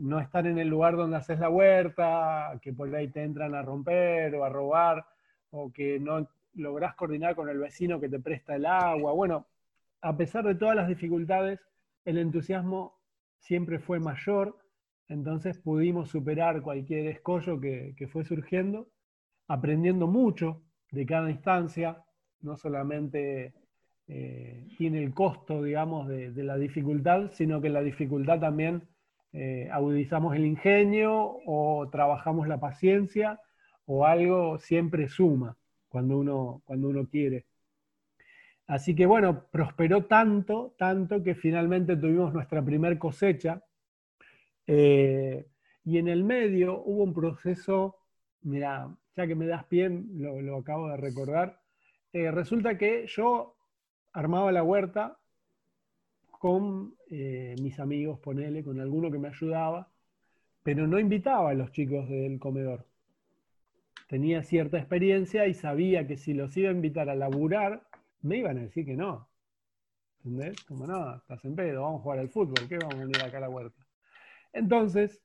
no 0.00 0.18
estar 0.18 0.46
en 0.46 0.58
el 0.58 0.68
lugar 0.68 0.96
donde 0.96 1.18
haces 1.18 1.38
la 1.38 1.50
huerta, 1.50 2.58
que 2.62 2.72
por 2.72 2.92
ahí 2.94 3.08
te 3.08 3.22
entran 3.22 3.54
a 3.54 3.62
romper 3.62 4.34
o 4.34 4.44
a 4.44 4.48
robar, 4.48 5.04
o 5.52 5.72
que 5.72 5.98
no 5.98 6.28
lográs 6.54 6.94
coordinar 6.96 7.34
con 7.34 7.48
el 7.48 7.58
vecino 7.58 7.98
que 7.98 8.08
te 8.10 8.20
presta 8.20 8.56
el 8.56 8.66
agua. 8.66 9.12
Bueno, 9.12 9.46
a 10.02 10.16
pesar 10.16 10.44
de 10.44 10.56
todas 10.56 10.76
las 10.76 10.88
dificultades, 10.88 11.60
el 12.04 12.18
entusiasmo 12.18 12.98
siempre 13.38 13.78
fue 13.78 14.00
mayor 14.00 14.62
entonces 15.12 15.58
pudimos 15.58 16.08
superar 16.08 16.62
cualquier 16.62 17.06
escollo 17.06 17.60
que, 17.60 18.08
fue 18.10 18.24
surgiendo, 18.24 18.88
aprendiendo 19.46 20.06
mucho 20.06 20.62
de 20.90 21.04
cada 21.04 21.30
instancia, 21.30 22.02
no 22.40 22.56
solamente 22.56 23.52
eh, 24.08 24.66
tiene 24.78 25.02
el 25.02 25.12
costo, 25.12 25.62
digamos, 25.62 26.08
de, 26.08 26.32
la 26.42 26.56
dificultad, 26.56 27.30
sino 27.32 27.60
que 27.60 27.68
la 27.68 27.82
dificultad 27.82 28.40
también 28.40 28.88
eh, 29.34 29.68
agudizamos 29.70 30.34
el 30.34 30.46
ingenio 30.46 31.36
o 31.46 31.88
trabajamos 31.90 32.48
la 32.48 32.58
paciencia 32.58 33.38
o 33.86 34.06
algo 34.06 34.58
siempre 34.58 35.08
suma 35.08 35.56
cuando 35.88 36.18
uno, 36.18 36.62
cuando 36.64 36.88
uno 36.88 37.06
quiere. 37.08 37.46
Así 38.66 38.94
que 38.94 39.06
bueno, 39.06 39.46
prosperó 39.50 40.06
tanto, 40.06 40.74
tanto 40.78 41.22
que 41.22 41.34
finalmente 41.34 41.96
tuvimos 41.96 42.32
nuestra 42.32 42.64
primer 42.64 42.98
cosecha 42.98 43.62
eh, 44.66 45.46
y 45.84 45.98
en 45.98 46.08
el 46.08 46.24
medio 46.24 46.82
hubo 46.82 47.02
un 47.02 47.12
proceso, 47.12 47.96
mira, 48.42 48.88
ya 49.16 49.26
que 49.26 49.34
me 49.34 49.46
das 49.46 49.64
pie, 49.64 49.90
lo, 50.14 50.56
acabo 50.56 50.88
de 50.88 50.96
recordar, 50.96 51.60
eh, 52.12 52.30
resulta 52.30 52.78
que 52.78 53.06
yo 53.08 53.56
armaba 54.12 54.52
la 54.52 54.62
huerta 54.62 55.18
con 56.30 56.94
eh, 57.10 57.54
mis 57.60 57.78
amigos, 57.78 58.18
ponele, 58.20 58.64
con 58.64 58.80
alguno 58.80 59.10
que 59.10 59.18
me 59.18 59.28
ayudaba, 59.28 59.90
pero 60.62 60.86
no 60.86 60.98
invitaba 60.98 61.50
a 61.50 61.54
los 61.54 61.72
chicos 61.72 62.08
del 62.08 62.38
comedor. 62.38 62.86
Tenía 64.12 64.42
cierta 64.42 64.76
experiencia 64.76 65.46
y 65.46 65.54
sabía 65.54 66.06
que 66.06 66.18
si 66.18 66.34
los 66.34 66.54
iba 66.58 66.68
a 66.68 66.74
invitar 66.74 67.08
a 67.08 67.14
laburar, 67.14 67.82
me 68.20 68.36
iban 68.36 68.58
a 68.58 68.60
decir 68.60 68.84
que 68.84 68.94
no. 68.94 69.26
¿Entendés? 70.18 70.62
Como 70.64 70.86
no, 70.86 71.16
estás 71.16 71.42
en 71.46 71.56
pedo, 71.56 71.80
vamos 71.80 72.00
a 72.00 72.02
jugar 72.02 72.18
al 72.18 72.28
fútbol, 72.28 72.68
¿qué 72.68 72.76
vamos 72.76 72.96
a 72.96 72.98
venir 72.98 73.22
acá 73.22 73.38
a 73.38 73.40
la 73.40 73.48
huerta? 73.48 73.86
Entonces, 74.52 75.22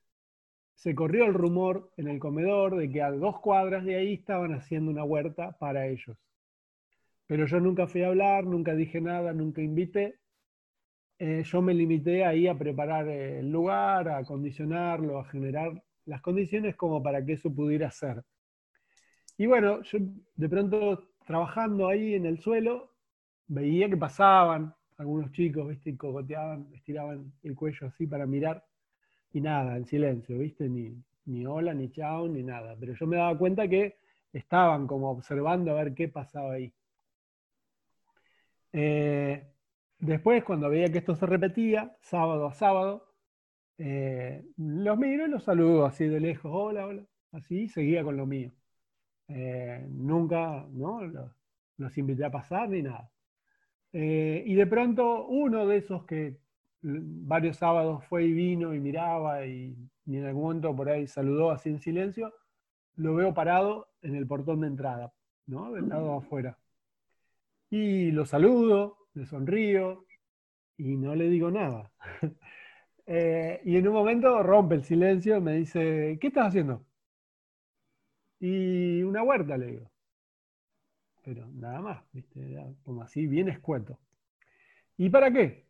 se 0.72 0.94
corrió 0.94 1.26
el 1.26 1.34
rumor 1.34 1.92
en 1.98 2.08
el 2.08 2.18
comedor 2.18 2.78
de 2.78 2.90
que 2.90 3.02
a 3.02 3.10
dos 3.10 3.40
cuadras 3.40 3.84
de 3.84 3.96
ahí 3.96 4.14
estaban 4.14 4.54
haciendo 4.54 4.90
una 4.90 5.04
huerta 5.04 5.52
para 5.58 5.86
ellos. 5.86 6.16
Pero 7.26 7.44
yo 7.44 7.60
nunca 7.60 7.88
fui 7.88 8.04
a 8.04 8.08
hablar, 8.08 8.44
nunca 8.44 8.74
dije 8.74 9.02
nada, 9.02 9.34
nunca 9.34 9.60
invité. 9.60 10.18
Eh, 11.18 11.42
yo 11.44 11.60
me 11.60 11.74
limité 11.74 12.24
ahí 12.24 12.46
a 12.46 12.56
preparar 12.56 13.06
el 13.06 13.52
lugar, 13.52 14.08
a 14.08 14.16
acondicionarlo, 14.16 15.18
a 15.18 15.26
generar 15.26 15.84
las 16.06 16.22
condiciones 16.22 16.74
como 16.74 17.02
para 17.02 17.22
que 17.22 17.34
eso 17.34 17.54
pudiera 17.54 17.90
ser. 17.90 18.24
Y 19.38 19.46
bueno, 19.46 19.82
yo 19.82 19.98
de 20.36 20.48
pronto 20.48 21.08
trabajando 21.24 21.88
ahí 21.88 22.14
en 22.14 22.26
el 22.26 22.40
suelo, 22.40 22.90
veía 23.46 23.88
que 23.88 23.96
pasaban 23.96 24.74
algunos 24.98 25.30
chicos, 25.32 25.68
¿viste? 25.68 25.90
Y 25.90 25.96
cogoteaban, 25.96 26.68
estiraban 26.74 27.32
el 27.44 27.54
cuello 27.54 27.86
así 27.86 28.06
para 28.06 28.26
mirar 28.26 28.64
y 29.32 29.40
nada, 29.40 29.76
en 29.76 29.86
silencio, 29.86 30.38
¿viste? 30.38 30.68
Ni, 30.68 30.96
ni 31.26 31.46
hola, 31.46 31.72
ni 31.72 31.90
chao, 31.90 32.28
ni 32.28 32.42
nada. 32.42 32.76
Pero 32.80 32.94
yo 32.94 33.06
me 33.06 33.16
daba 33.16 33.38
cuenta 33.38 33.68
que 33.68 33.98
estaban 34.32 34.86
como 34.88 35.10
observando 35.10 35.70
a 35.70 35.74
ver 35.74 35.94
qué 35.94 36.08
pasaba 36.08 36.54
ahí. 36.54 36.72
Eh, 38.72 39.46
después, 40.00 40.42
cuando 40.44 40.68
veía 40.68 40.90
que 40.90 40.98
esto 40.98 41.14
se 41.14 41.26
repetía, 41.26 41.96
sábado 42.00 42.46
a 42.46 42.54
sábado, 42.54 43.06
eh, 43.78 44.44
los 44.56 44.98
miro 44.98 45.26
y 45.26 45.30
los 45.30 45.44
saludo 45.44 45.86
así 45.86 46.06
de 46.08 46.18
lejos, 46.20 46.50
hola, 46.52 46.86
hola, 46.86 47.04
así, 47.32 47.68
seguía 47.68 48.02
con 48.02 48.16
lo 48.16 48.26
mío. 48.26 48.52
Eh, 49.28 49.86
nunca 49.90 50.66
¿no? 50.72 51.02
los, 51.76 51.98
invité 51.98 52.24
a 52.24 52.30
pasar 52.30 52.68
ni 52.68 52.82
nada. 52.82 53.10
Eh, 53.92 54.42
y 54.46 54.54
de 54.54 54.66
pronto 54.66 55.26
uno 55.26 55.66
de 55.66 55.78
esos 55.78 56.04
que 56.04 56.38
varios 56.82 57.56
sábados 57.56 58.04
fue 58.06 58.24
y 58.24 58.32
vino 58.32 58.74
y 58.74 58.80
miraba 58.80 59.46
y, 59.46 59.76
en 60.06 60.24
algún 60.24 60.42
momento 60.42 60.74
por 60.74 60.88
ahí 60.88 61.06
saludó 61.06 61.50
así 61.50 61.68
en 61.68 61.80
silencio, 61.80 62.32
lo 62.96 63.14
veo 63.14 63.34
parado 63.34 63.88
en 64.02 64.14
el 64.14 64.26
portón 64.26 64.62
de 64.62 64.68
entrada, 64.68 65.12
¿no? 65.46 65.72
Del 65.72 65.88
lado 65.88 66.14
afuera. 66.16 66.58
Y 67.70 68.10
lo 68.12 68.24
saludo, 68.24 69.08
le 69.14 69.26
sonrío 69.26 70.06
y 70.78 70.96
no 70.96 71.14
le 71.14 71.28
digo 71.28 71.50
nada. 71.50 71.92
Eh, 73.10 73.62
y 73.64 73.78
en 73.78 73.88
un 73.88 73.94
momento 73.94 74.42
rompe 74.42 74.74
el 74.74 74.84
silencio 74.84 75.40
me 75.40 75.54
dice, 75.54 76.18
¿qué 76.20 76.26
estás 76.26 76.48
haciendo? 76.48 76.84
Y 78.40 79.02
una 79.02 79.22
huerta, 79.22 79.56
le 79.56 79.66
digo. 79.66 79.90
Pero 81.24 81.46
nada 81.48 81.80
más, 81.80 82.04
¿viste? 82.12 82.74
como 82.84 83.02
así, 83.02 83.26
bien 83.26 83.48
escueto. 83.48 83.98
¿Y 84.96 85.10
para 85.10 85.30
qué? 85.32 85.66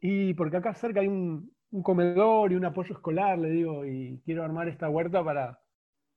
Y 0.00 0.34
porque 0.34 0.56
acá 0.56 0.74
cerca 0.74 1.00
hay 1.00 1.08
un, 1.08 1.52
comedor 1.82 2.52
y 2.52 2.56
un 2.56 2.64
apoyo 2.64 2.94
escolar, 2.94 3.38
le 3.38 3.50
digo, 3.50 3.84
y 3.84 4.20
quiero 4.24 4.44
armar 4.44 4.68
esta 4.68 4.88
huerta 4.88 5.22
para, 5.24 5.60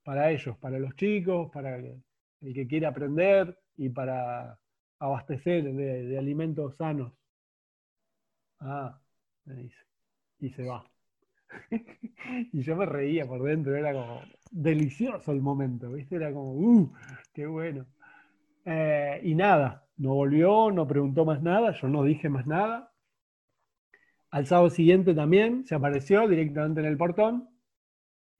para 0.03 0.31
ellos, 0.31 0.57
para 0.57 0.79
los 0.79 0.95
chicos, 0.95 1.51
para 1.51 1.75
el, 1.77 2.01
que 2.53 2.67
quiere 2.67 2.85
aprender 2.85 3.57
y 3.75 3.89
para 3.89 4.59
abastecer 4.99 5.63
de 5.73 6.17
alimentos 6.17 6.75
sanos. 6.77 7.13
Ah, 8.61 8.99
dice. 9.45 9.85
Y 10.39 10.49
se 10.51 10.63
va. 10.65 10.85
y 12.53 12.61
yo 12.61 12.75
me 12.75 12.85
reía 12.85 13.25
por 13.25 13.43
dentro, 13.43 13.75
era 13.75 13.93
como 13.93 14.21
delicioso 14.51 15.31
el 15.31 15.41
momento, 15.41 15.91
¿viste? 15.91 16.15
Era 16.15 16.31
como, 16.31 16.53
¡uh! 16.53 16.93
¡Qué 17.33 17.45
bueno! 17.45 17.85
Eh, 18.65 19.21
y 19.23 19.35
nada, 19.35 19.87
no 19.97 20.13
volvió, 20.15 20.71
no 20.71 20.87
preguntó 20.87 21.25
más 21.25 21.41
nada, 21.41 21.71
yo 21.71 21.87
no 21.87 22.03
dije 22.03 22.29
más 22.29 22.45
nada. 22.47 22.91
Al 24.29 24.45
sábado 24.47 24.69
siguiente 24.69 25.13
también 25.13 25.65
se 25.65 25.75
apareció 25.75 26.27
directamente 26.27 26.79
en 26.79 26.87
el 26.87 26.97
portón 26.97 27.49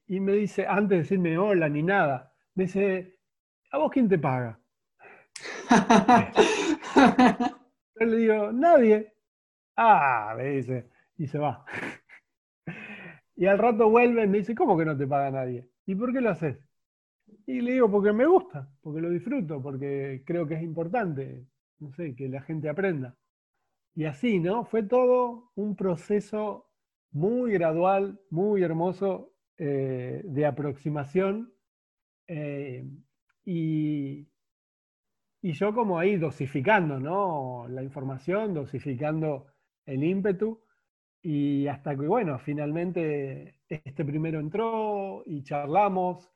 y 0.08 0.20
me 0.20 0.34
dice, 0.34 0.66
antes 0.68 0.90
de 0.90 0.98
decirme 0.98 1.38
hola 1.38 1.70
ni 1.70 1.84
nada, 1.84 2.34
me 2.56 2.66
dice, 2.66 3.18
¿a 3.72 3.78
vos 3.78 3.92
quién 3.92 4.08
te 4.10 4.18
paga? 4.18 4.60
yo 8.00 8.06
le 8.06 8.18
digo, 8.18 8.52
nadie. 8.52 9.14
Ah, 9.76 10.34
me 10.38 10.50
dice, 10.50 10.90
y 11.18 11.28
se 11.28 11.38
va. 11.38 11.66
Y 13.42 13.48
al 13.48 13.58
rato 13.58 13.90
vuelve 13.90 14.24
y 14.24 14.28
me 14.28 14.38
dice, 14.38 14.54
¿cómo 14.54 14.78
que 14.78 14.86
no 14.86 14.96
te 14.96 15.08
paga 15.08 15.32
nadie? 15.32 15.68
¿Y 15.88 15.96
por 15.96 16.14
qué 16.14 16.22
lo 16.22 16.30
haces? 16.30 16.60
Y 17.48 17.62
le 17.62 17.72
digo, 17.72 17.90
porque 17.90 18.14
me 18.14 18.28
gusta, 18.28 18.72
porque 18.82 19.02
lo 19.02 19.10
disfruto, 19.10 19.60
porque 19.64 20.22
creo 20.28 20.46
que 20.46 20.54
es 20.54 20.62
importante, 20.62 21.48
no 21.80 21.92
sé, 21.94 22.16
que 22.16 22.30
la 22.30 22.44
gente 22.44 22.70
aprenda. 22.70 23.18
Y 23.96 24.06
así, 24.06 24.40
¿no? 24.40 24.64
Fue 24.66 24.84
todo 24.84 25.50
un 25.56 25.76
proceso 25.76 26.70
muy 27.10 27.54
gradual, 27.54 28.22
muy 28.30 28.62
hermoso 28.62 29.34
eh, 29.58 30.22
de 30.24 30.46
aproximación. 30.46 31.52
Eh, 32.28 32.86
y, 33.44 34.28
y 35.42 35.52
yo 35.54 35.74
como 35.74 35.98
ahí 35.98 36.16
dosificando, 36.18 37.00
¿no? 37.00 37.68
La 37.70 37.82
información, 37.82 38.54
dosificando 38.54 39.48
el 39.88 40.04
ímpetu 40.04 40.62
y 41.22 41.68
hasta 41.68 41.96
que, 41.96 42.08
bueno, 42.08 42.40
finalmente 42.40 43.60
este 43.70 44.04
primero 44.04 44.40
entró 44.40 45.24
y 45.26 45.44
charlamos 45.44 46.30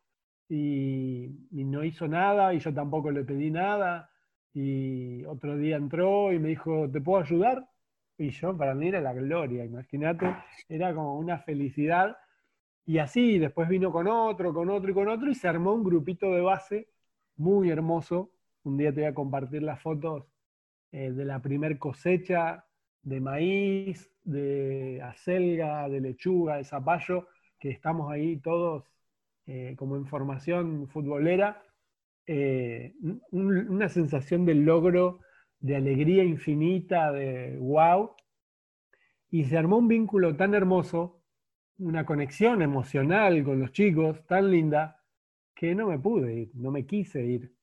y, 0.47 1.47
no 1.51 1.83
hizo 1.83 2.07
nada 2.07 2.53
y 2.53 2.59
yo 2.59 2.73
tampoco 2.73 3.09
le 3.11 3.23
pedí 3.23 3.49
nada 3.49 4.09
y 4.53 5.23
otro 5.25 5.57
día 5.57 5.77
entró 5.77 6.31
y 6.31 6.39
me 6.39 6.49
dijo, 6.49 6.89
¿te 6.91 7.01
puedo 7.01 7.23
ayudar? 7.23 7.67
Y 8.17 8.29
yo, 8.29 8.55
para 8.55 8.75
mí 8.75 8.87
era 8.87 9.01
la 9.01 9.13
gloria, 9.13 9.65
imagínate, 9.65 10.33
era 10.69 10.93
como 10.93 11.17
una 11.17 11.39
felicidad. 11.39 12.17
Y 12.85 12.99
así, 12.99 13.39
después 13.39 13.67
vino 13.67 13.91
con 13.91 14.07
otro, 14.07 14.53
con 14.53 14.69
otro 14.69 14.91
y 14.91 14.93
con 14.93 15.09
otro 15.09 15.29
y 15.29 15.35
se 15.35 15.47
armó 15.47 15.73
un 15.73 15.83
grupito 15.83 16.31
de 16.31 16.41
base 16.41 16.87
muy 17.35 17.69
hermoso. 17.71 18.31
Un 18.63 18.77
día 18.77 18.93
te 18.93 19.01
voy 19.01 19.09
a 19.09 19.13
compartir 19.13 19.63
las 19.63 19.81
fotos 19.81 20.25
eh, 20.91 21.11
de 21.11 21.25
la 21.25 21.41
primer 21.41 21.77
cosecha 21.79 22.64
de 23.05 23.21
maíz, 23.21 24.11
de 24.23 24.99
acelga, 25.01 25.87
de 25.87 26.01
lechuga, 26.01 26.57
de 26.57 26.65
zapallo, 26.65 27.27
que 27.59 27.69
estamos 27.69 28.11
ahí 28.11 28.37
todos 28.37 28.83
eh, 29.45 29.75
como 29.77 29.95
en 29.95 30.07
formación 30.07 30.87
futbolera, 30.89 31.63
eh, 32.27 32.95
una 33.31 33.87
sensación 33.89 34.45
de 34.45 34.55
logro, 34.55 35.19
de 35.59 35.75
alegría 35.75 36.23
infinita, 36.23 37.11
de 37.11 37.57
wow. 37.59 38.15
Y 39.29 39.45
se 39.45 39.57
armó 39.57 39.77
un 39.77 39.87
vínculo 39.87 40.35
tan 40.35 40.55
hermoso, 40.55 41.21
una 41.77 42.05
conexión 42.05 42.61
emocional 42.63 43.43
con 43.43 43.59
los 43.59 43.71
chicos 43.71 44.25
tan 44.25 44.49
linda, 44.49 45.03
que 45.53 45.75
no 45.75 45.87
me 45.87 45.99
pude 45.99 46.33
ir, 46.33 46.51
no 46.55 46.71
me 46.71 46.85
quise 46.85 47.23
ir. 47.23 47.54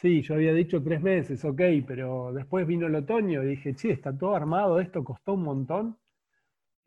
Sí, 0.00 0.22
yo 0.22 0.34
había 0.34 0.52
dicho 0.54 0.82
tres 0.82 1.00
meses, 1.02 1.44
ok, 1.44 1.60
pero 1.86 2.32
después 2.32 2.66
vino 2.66 2.86
el 2.86 2.94
otoño 2.96 3.42
y 3.42 3.48
dije, 3.48 3.74
sí, 3.74 3.90
está 3.90 4.16
todo 4.16 4.34
armado, 4.34 4.80
esto 4.80 5.04
costó 5.04 5.34
un 5.34 5.42
montón. 5.44 5.98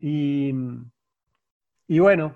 Y, 0.00 0.52
y 1.86 1.98
bueno, 1.98 2.34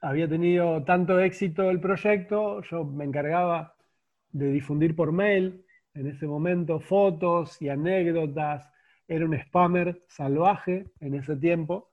había 0.00 0.28
tenido 0.28 0.84
tanto 0.84 1.18
éxito 1.20 1.70
el 1.70 1.80
proyecto, 1.80 2.62
yo 2.62 2.84
me 2.84 3.04
encargaba 3.04 3.74
de 4.32 4.50
difundir 4.52 4.96
por 4.96 5.12
mail 5.12 5.64
en 5.94 6.06
ese 6.08 6.26
momento 6.26 6.80
fotos 6.80 7.60
y 7.62 7.68
anécdotas. 7.68 8.68
Era 9.08 9.24
un 9.26 9.38
spammer 9.38 10.02
salvaje 10.08 10.86
en 11.00 11.14
ese 11.14 11.36
tiempo. 11.36 11.89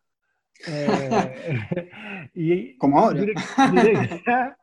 Eh, 0.67 1.89
y 2.34 2.78
Como 2.78 3.00
ahora. 3.00 3.24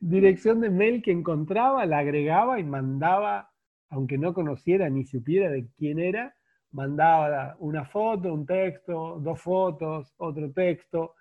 dirección 0.00 0.60
de 0.60 0.70
mail 0.70 1.02
que 1.02 1.12
encontraba, 1.12 1.84
la 1.86 1.98
agregaba 1.98 2.60
y 2.60 2.64
mandaba, 2.64 3.50
aunque 3.90 4.18
no 4.18 4.34
conociera 4.34 4.88
ni 4.88 5.04
supiera 5.04 5.50
de 5.50 5.66
quién 5.76 5.98
era, 5.98 6.34
mandaba 6.70 7.56
una 7.58 7.84
foto, 7.84 8.32
un 8.32 8.46
texto, 8.46 9.18
dos 9.20 9.40
fotos, 9.40 10.14
otro 10.16 10.50
texto, 10.52 11.14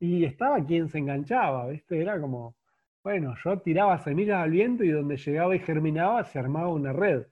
y 0.00 0.24
estaba 0.24 0.64
quien 0.64 0.88
se 0.88 0.98
enganchaba, 0.98 1.68
¿viste? 1.68 2.00
Era 2.00 2.20
como, 2.20 2.56
bueno, 3.02 3.34
yo 3.42 3.58
tiraba 3.60 3.98
semillas 3.98 4.42
al 4.42 4.50
viento 4.50 4.84
y 4.84 4.90
donde 4.90 5.16
llegaba 5.16 5.56
y 5.56 5.60
germinaba 5.60 6.24
se 6.24 6.38
armaba 6.38 6.68
una 6.68 6.92
red. 6.92 7.26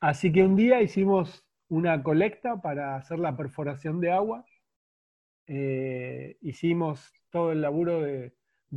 Así 0.00 0.30
que 0.30 0.44
un 0.44 0.56
día 0.56 0.82
hicimos 0.82 1.44
una 1.68 2.02
colecta 2.02 2.60
para 2.60 2.96
hacer 2.96 3.18
la 3.18 3.36
perforación 3.36 4.00
de 4.00 4.12
agua 4.12 4.44
eh, 5.46 6.38
hicimos 6.42 7.12
todo 7.30 7.52
el 7.52 7.60
laburo 7.60 8.00
de, 8.00 8.32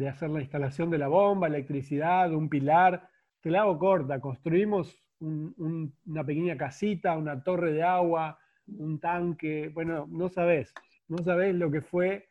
hacer 0.08 0.30
la 0.30 0.42
instalación 0.42 0.90
de 0.90 0.98
la 0.98 1.08
bomba, 1.08 1.48
electricidad, 1.48 2.34
un 2.34 2.50
pilar. 2.50 3.10
Te 3.42 3.52
corta, 3.80 4.20
construimos 4.20 4.98
una 5.20 6.24
pequeña 6.26 6.58
casita, 6.58 7.18
una 7.18 7.44
torre 7.44 7.74
de 7.74 7.84
agua, 7.84 8.38
un 8.68 9.00
tanque. 9.00 9.70
Bueno, 9.74 10.08
no 10.10 10.30
sabes, 10.30 10.74
no 11.08 11.18
sabes 11.24 11.56
lo 11.56 11.72
que 11.72 11.82
fue, 11.82 12.30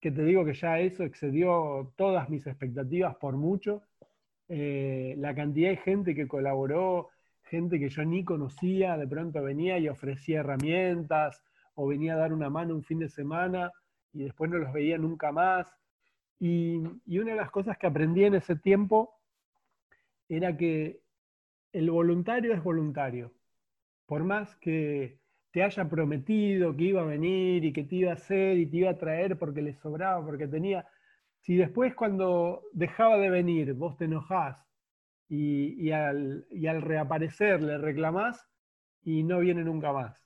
que 0.00 0.10
te 0.10 0.22
digo 0.24 0.44
que 0.44 0.54
ya 0.54 0.78
eso 0.78 1.04
excedió 1.04 1.92
todas 1.96 2.28
mis 2.30 2.46
expectativas 2.46 3.16
por 3.16 3.36
mucho. 3.36 3.82
Eh, 4.48 5.14
la 5.18 5.34
cantidad 5.34 5.70
de 5.70 5.76
gente 5.76 6.14
que 6.14 6.28
colaboró, 6.28 7.08
gente 7.42 7.78
que 7.78 7.88
yo 7.88 8.04
ni 8.04 8.24
conocía, 8.24 8.96
de 8.96 9.06
pronto 9.06 9.42
venía 9.42 9.78
y 9.78 9.88
ofrecía 9.88 10.40
herramientas 10.40 11.42
o 11.74 11.86
venía 11.86 12.14
a 12.14 12.18
dar 12.18 12.32
una 12.32 12.50
mano 12.50 12.74
un 12.74 12.82
fin 12.82 12.98
de 12.98 13.08
semana 13.08 13.72
y 14.12 14.24
después 14.24 14.50
no 14.50 14.58
los 14.58 14.72
veía 14.72 14.98
nunca 14.98 15.32
más. 15.32 15.66
Y, 16.38 16.78
una 16.78 17.32
de 17.32 17.36
las 17.36 17.50
cosas 17.50 17.76
que 17.78 17.86
aprendí 17.86 18.24
en 18.24 18.34
ese 18.34 18.56
tiempo 18.56 19.20
era 20.28 20.56
que 20.56 21.02
el 21.72 21.90
voluntario 21.90 22.54
es 22.54 22.62
voluntario. 22.62 23.32
Por 24.06 24.24
más 24.24 24.56
que 24.56 25.18
te 25.52 25.62
haya 25.62 25.88
prometido 25.88 26.76
que 26.76 26.84
iba 26.84 27.02
a 27.02 27.04
venir 27.04 27.64
y 27.64 27.72
que 27.72 27.84
te 27.84 27.96
iba 27.96 28.10
a 28.12 28.14
hacer 28.14 28.58
y 28.58 28.66
te 28.66 28.78
iba 28.78 28.90
a 28.90 28.98
traer 28.98 29.38
porque 29.38 29.62
le 29.62 29.74
sobraba, 29.74 30.24
porque 30.24 30.48
tenía... 30.48 30.86
Si 31.40 31.56
después 31.56 31.94
cuando 31.94 32.62
dejaba 32.72 33.16
de 33.18 33.30
venir 33.30 33.72
vos 33.74 33.96
te 33.96 34.04
enojás 34.04 34.62
y, 35.28 35.74
y, 35.82 35.92
al, 35.92 36.46
y 36.50 36.66
al 36.66 36.82
reaparecer 36.82 37.62
le 37.62 37.78
reclamás 37.78 38.46
y 39.02 39.22
no 39.22 39.40
viene 39.40 39.64
nunca 39.64 39.92
más. 39.92 40.16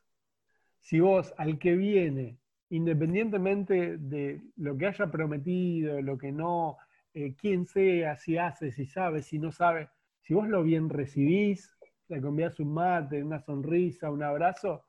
Si 0.80 1.00
vos 1.00 1.32
al 1.38 1.58
que 1.58 1.76
viene 1.76 2.38
independientemente 2.76 3.98
de 3.98 4.40
lo 4.56 4.76
que 4.76 4.86
haya 4.86 5.10
prometido, 5.10 6.00
lo 6.02 6.18
que 6.18 6.32
no, 6.32 6.76
eh, 7.14 7.34
quién 7.36 7.66
sea, 7.66 8.16
si 8.16 8.36
hace, 8.36 8.72
si 8.72 8.86
sabe, 8.86 9.22
si 9.22 9.38
no 9.38 9.52
sabe, 9.52 9.88
si 10.22 10.34
vos 10.34 10.48
lo 10.48 10.62
bien 10.62 10.88
recibís, 10.88 11.70
le 12.08 12.20
convías 12.20 12.58
un 12.58 12.74
mate, 12.74 13.22
una 13.22 13.40
sonrisa, 13.40 14.10
un 14.10 14.22
abrazo, 14.22 14.84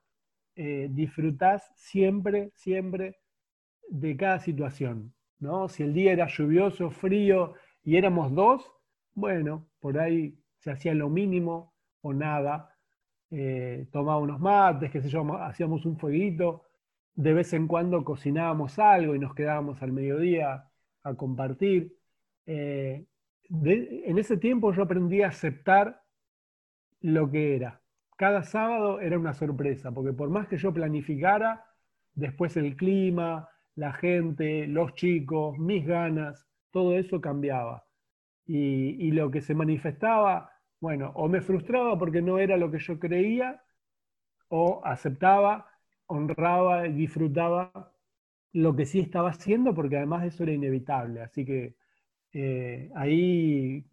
eh, 0.55 0.87
disfrutás 0.89 1.71
siempre, 1.75 2.51
siempre 2.55 3.17
de 3.89 4.17
cada 4.17 4.39
situación. 4.39 5.13
¿no? 5.39 5.69
Si 5.69 5.83
el 5.83 5.93
día 5.93 6.13
era 6.13 6.27
lluvioso, 6.27 6.89
frío 6.89 7.53
y 7.83 7.97
éramos 7.97 8.33
dos, 8.33 8.71
bueno, 9.13 9.67
por 9.79 9.99
ahí 9.99 10.37
se 10.57 10.71
hacía 10.71 10.95
lo 10.95 11.09
mínimo 11.09 11.73
o 12.01 12.13
nada. 12.13 12.71
Eh, 13.29 13.87
tomaba 13.91 14.17
unos 14.19 14.39
mates, 14.39 14.91
qué 14.91 15.01
sé 15.01 15.09
yo, 15.09 15.21
hacíamos 15.37 15.85
un 15.85 15.97
fueguito. 15.97 16.64
De 17.15 17.33
vez 17.33 17.53
en 17.53 17.67
cuando 17.67 18.03
cocinábamos 18.03 18.77
algo 18.79 19.15
y 19.15 19.19
nos 19.19 19.33
quedábamos 19.33 19.81
al 19.81 19.91
mediodía 19.91 20.69
a 21.03 21.13
compartir. 21.15 21.97
Eh, 22.45 23.05
en 23.49 24.17
ese 24.17 24.37
tiempo 24.37 24.73
yo 24.73 24.83
aprendí 24.83 25.21
a 25.21 25.29
aceptar 25.29 26.03
lo 27.01 27.29
que 27.29 27.55
era. 27.55 27.81
Cada 28.17 28.43
sábado 28.43 28.99
era 28.99 29.19
una 29.19 29.33
sorpresa, 29.33 29.91
porque 29.91 30.13
por 30.13 30.29
más 30.29 30.47
que 30.47 30.57
yo 30.57 30.73
planificara, 30.73 31.65
después 32.13 32.55
el 32.57 32.75
clima, 32.75 33.49
la 33.75 33.93
gente, 33.93 34.67
los 34.67 34.95
chicos, 34.95 35.57
mis 35.57 35.85
ganas, 35.85 36.47
todo 36.71 36.97
eso 36.97 37.21
cambiaba. 37.21 37.85
Y, 38.47 39.11
lo 39.11 39.31
que 39.31 39.41
se 39.41 39.55
manifestaba, 39.55 40.51
bueno, 40.79 41.11
o 41.15 41.27
me 41.27 41.41
frustraba 41.41 41.97
porque 41.97 42.21
no 42.21 42.37
era 42.39 42.57
lo 42.57 42.71
que 42.71 42.79
yo 42.79 42.99
creía, 42.99 43.63
o 44.49 44.81
aceptaba, 44.85 45.67
honraba 46.07 46.87
y 46.87 46.93
disfrutaba 46.93 47.91
lo 48.53 48.75
que 48.75 48.85
sí 48.85 48.99
estaba 48.99 49.31
haciendo, 49.31 49.73
porque 49.73 49.97
además 49.97 50.25
eso 50.25 50.43
era 50.43 50.53
inevitable. 50.53 51.21
Así 51.21 51.45
que 51.45 51.75
eh, 52.33 52.89
ahí 52.95 53.85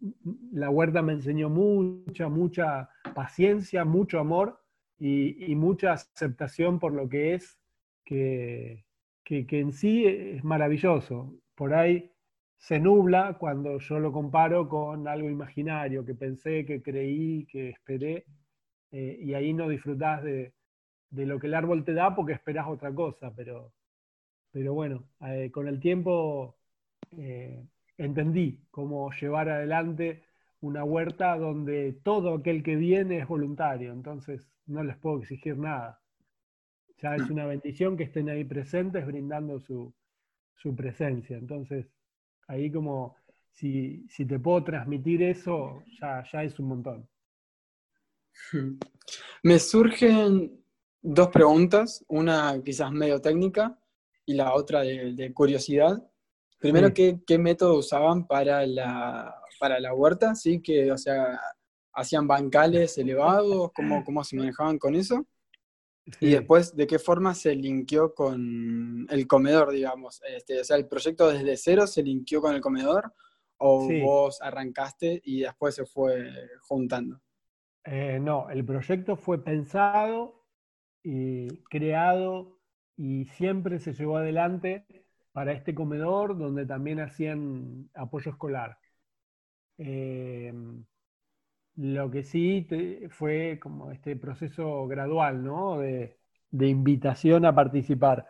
la 0.51 0.69
huerta 0.69 1.01
me 1.01 1.13
enseñó 1.13 1.49
mucha, 1.49 2.29
mucha 2.29 2.89
paciencia, 3.13 3.85
mucho 3.85 4.19
amor 4.19 4.59
y, 4.99 5.55
mucha 5.55 5.93
aceptación 5.93 6.79
por 6.79 6.93
lo 6.93 7.09
que 7.09 7.33
es, 7.35 7.59
que, 8.05 8.85
que, 9.23 9.45
en 9.59 9.73
sí 9.73 10.05
es 10.05 10.43
maravilloso. 10.43 11.33
Por 11.55 11.73
ahí 11.73 12.11
se 12.57 12.79
nubla 12.79 13.37
cuando 13.39 13.79
yo 13.79 13.99
lo 13.99 14.11
comparo 14.11 14.69
con 14.69 15.07
algo 15.07 15.29
imaginario 15.29 16.05
que 16.05 16.15
pensé, 16.15 16.65
que 16.65 16.81
creí, 16.81 17.45
que 17.45 17.69
esperé, 17.69 18.25
eh, 18.91 19.19
y 19.21 19.33
ahí 19.33 19.53
no 19.53 19.67
disfrutás 19.67 20.23
de, 20.23 20.53
lo 21.13 21.39
que 21.39 21.47
el 21.47 21.53
árbol 21.53 21.83
te 21.83 21.93
da 21.93 22.15
porque 22.15 22.33
esperás 22.33 22.67
otra 22.67 22.93
cosa, 22.93 23.33
pero, 23.35 23.73
pero 24.51 24.73
bueno, 24.73 25.05
eh, 25.21 25.49
con 25.51 25.67
el 25.67 25.79
tiempo 25.79 26.57
entendí 27.97 28.65
cómo 28.71 29.11
llevar 29.11 29.49
adelante 29.49 30.23
una 30.61 30.83
huerta 30.83 31.37
donde 31.37 31.93
todo 32.03 32.35
aquel 32.35 32.63
que 32.63 32.75
viene 32.75 33.19
es 33.19 33.27
voluntario, 33.27 33.91
entonces 33.91 34.49
no 34.65 34.83
les 34.83 34.97
puedo 34.97 35.19
exigir 35.19 35.57
nada. 35.57 35.99
Ya 37.01 37.15
es 37.15 37.29
una 37.29 37.45
bendición 37.45 37.97
que 37.97 38.05
estén 38.05 38.29
ahí 38.29 38.45
presentes 38.45 39.05
brindando 39.05 39.59
su, 39.59 39.93
presencia. 40.77 41.37
Entonces, 41.37 41.85
ahí 42.47 42.71
como 42.71 43.17
si, 43.51 44.05
te 44.25 44.39
puedo 44.39 44.63
transmitir 44.63 45.21
eso, 45.23 45.83
ya, 45.99 46.23
ya 46.31 46.43
es 46.43 46.57
un 46.59 46.67
montón. 46.69 47.09
Me 49.43 49.59
surgen 49.59 50.62
dos 51.03 51.27
preguntas, 51.27 52.03
una 52.07 52.59
quizás 52.63 52.91
medio 52.91 53.21
técnica 53.21 53.77
y 54.25 54.33
la 54.33 54.55
otra 54.55 54.81
de 54.81 55.31
curiosidad. 55.33 56.01
Primero, 56.63 56.93
¿qué, 56.93 57.37
método 57.37 57.77
usaban 57.77 58.25
para 58.25 58.65
la, 58.65 59.35
para 59.59 59.81
la 59.81 59.93
huerta? 59.93 60.33
¿Sí? 60.33 60.61
Que, 60.61 60.89
o 60.93 60.97
sea, 60.97 61.37
¿hacían 61.91 62.25
bancales 62.25 62.97
elevados? 62.97 63.71
¿Cómo, 63.75 64.01
cómo 64.05 64.23
se 64.23 64.37
manejaban 64.37 64.79
con 64.79 64.95
eso? 64.95 65.27
Y 66.21 66.31
después, 66.31 66.73
¿de 66.73 66.87
qué 66.87 66.99
forma 66.99 67.35
se 67.35 67.53
linkeó 67.53 68.13
con 68.13 69.05
el 69.09 69.27
comedor, 69.27 69.71
digamos? 69.71 70.21
Este, 70.25 70.61
o 70.61 70.63
sea, 70.63 70.77
¿el 70.77 70.87
proyecto 70.87 71.29
desde 71.29 71.57
cero 71.57 71.85
se 71.85 72.01
linkeó 72.01 72.41
con 72.41 72.55
el 72.55 72.61
comedor? 72.61 73.13
¿O 73.57 73.89
vos 74.01 74.41
arrancaste 74.41 75.21
y 75.23 75.41
después 75.41 75.75
se 75.75 75.85
fue 75.85 76.31
juntando? 76.61 77.21
Eh, 77.83 78.19
no, 78.21 78.49
el 78.49 78.63
proyecto 78.63 79.17
fue 79.17 79.43
pensado 79.43 80.42
y 81.03 81.47
creado 81.69 82.59
y 82.95 83.25
siempre 83.25 83.79
se 83.79 83.93
llevó 83.93 84.17
adelante 84.17 84.85
para 85.31 85.51
este 85.53 85.75
comedor 85.75 86.37
donde 86.37 86.65
también 86.65 86.99
hacían 86.99 87.89
apoyo 87.95 88.31
escolar. 88.31 88.77
Eh, 89.77 90.53
lo 91.75 92.11
que 92.11 92.23
sí 92.23 92.67
fue 93.09 93.59
como 93.61 93.91
este 93.91 94.15
proceso 94.15 94.87
gradual, 94.87 95.43
¿no? 95.43 95.79
De, 95.79 96.17
invitación 96.51 97.45
a 97.45 97.55
participar, 97.55 98.27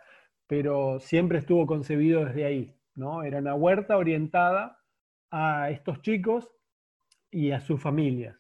pero 0.48 1.00
siempre 1.02 1.40
estuvo 1.40 1.68
concebido 1.68 2.24
desde 2.26 2.46
ahí, 2.46 2.76
¿no? 2.96 3.24
Era 3.24 3.40
una 3.40 3.54
huerta 3.56 3.98
orientada 3.98 4.80
a 5.30 5.70
estos 5.72 6.02
chicos 6.02 6.50
y 7.30 7.52
a 7.52 7.60
sus 7.60 7.82
familias. 7.82 8.38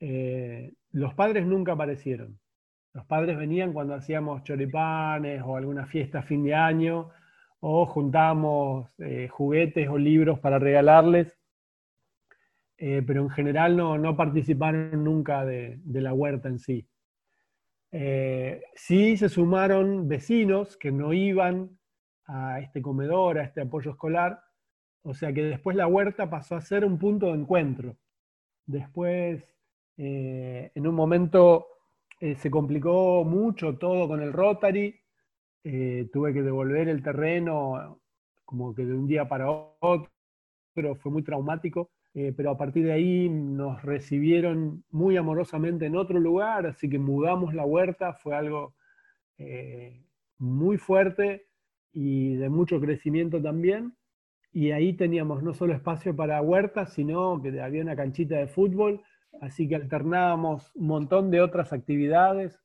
Eh, 0.00 0.72
los 0.92 1.14
padres 1.14 1.46
nunca 1.46 1.72
aparecieron. 1.72 2.40
Los 2.94 3.04
padres 3.06 3.36
venían 3.36 3.72
cuando 3.72 3.94
hacíamos 3.94 4.44
choripanes 4.44 5.42
o 5.44 5.56
alguna 5.56 5.84
fiesta 5.84 6.20
a 6.20 6.22
fin 6.22 6.44
de 6.44 6.54
año 6.54 7.10
o 7.58 7.86
juntamos 7.86 8.88
eh, 8.98 9.26
juguetes 9.28 9.88
o 9.88 9.98
libros 9.98 10.38
para 10.38 10.60
regalarles, 10.60 11.36
eh, 12.78 13.02
pero 13.04 13.22
en 13.22 13.30
general 13.30 13.76
no, 13.76 14.16
participaron 14.16 15.02
nunca 15.02 15.44
de, 15.44 15.80
la 15.86 16.14
huerta 16.14 16.48
en 16.48 16.60
sí. 16.60 16.86
Eh, 17.90 18.62
sí 18.76 19.16
se 19.16 19.28
sumaron 19.28 20.06
vecinos 20.06 20.76
que 20.76 20.92
no 20.92 21.12
iban 21.12 21.76
a 22.26 22.60
este 22.60 22.80
comedor, 22.80 23.38
a 23.38 23.44
este 23.44 23.62
apoyo 23.62 23.90
escolar, 23.90 24.40
o 25.02 25.14
sea 25.14 25.32
que 25.32 25.42
después 25.42 25.76
la 25.76 25.88
huerta 25.88 26.30
pasó 26.30 26.54
a 26.54 26.60
ser 26.60 26.84
un 26.84 26.96
punto 26.96 27.32
de 27.32 27.40
encuentro. 27.40 27.96
Después, 28.66 29.42
en 29.96 30.86
un 30.86 30.94
momento, 30.94 31.73
se 32.20 32.50
complicó 32.50 33.24
mucho 33.24 33.76
todo 33.76 34.08
con 34.08 34.22
el 34.22 34.32
Rotary, 34.32 34.94
eh, 35.64 36.08
tuve 36.12 36.34
que 36.34 36.42
devolver 36.42 36.88
el 36.88 37.02
terreno 37.02 37.98
como 38.44 38.74
que 38.74 38.84
de 38.84 38.94
un 38.94 39.06
día 39.06 39.26
para 39.26 39.50
otro, 39.50 40.10
fue 41.00 41.10
muy 41.10 41.22
traumático, 41.22 41.90
eh, 42.12 42.32
pero 42.36 42.50
a 42.50 42.58
partir 42.58 42.84
de 42.84 42.92
ahí 42.92 43.28
nos 43.28 43.82
recibieron 43.82 44.84
muy 44.90 45.16
amorosamente 45.16 45.86
en 45.86 45.96
otro 45.96 46.20
lugar, 46.20 46.66
así 46.66 46.88
que 46.88 46.98
mudamos 46.98 47.54
la 47.54 47.64
huerta, 47.64 48.12
fue 48.12 48.36
algo 48.36 48.74
eh, 49.38 50.04
muy 50.38 50.76
fuerte 50.76 51.46
y 51.92 52.34
de 52.36 52.48
mucho 52.48 52.80
crecimiento 52.80 53.40
también. 53.40 53.96
Y 54.52 54.70
ahí 54.70 54.92
teníamos 54.92 55.42
no 55.42 55.54
solo 55.54 55.74
espacio 55.74 56.14
para 56.14 56.40
huerta, 56.40 56.86
sino 56.86 57.40
que 57.42 57.60
había 57.60 57.82
una 57.82 57.96
canchita 57.96 58.36
de 58.36 58.46
fútbol, 58.46 59.02
así 59.40 59.68
que 59.68 59.76
alternábamos 59.76 60.74
un 60.74 60.86
montón 60.86 61.30
de 61.30 61.40
otras 61.40 61.72
actividades 61.72 62.64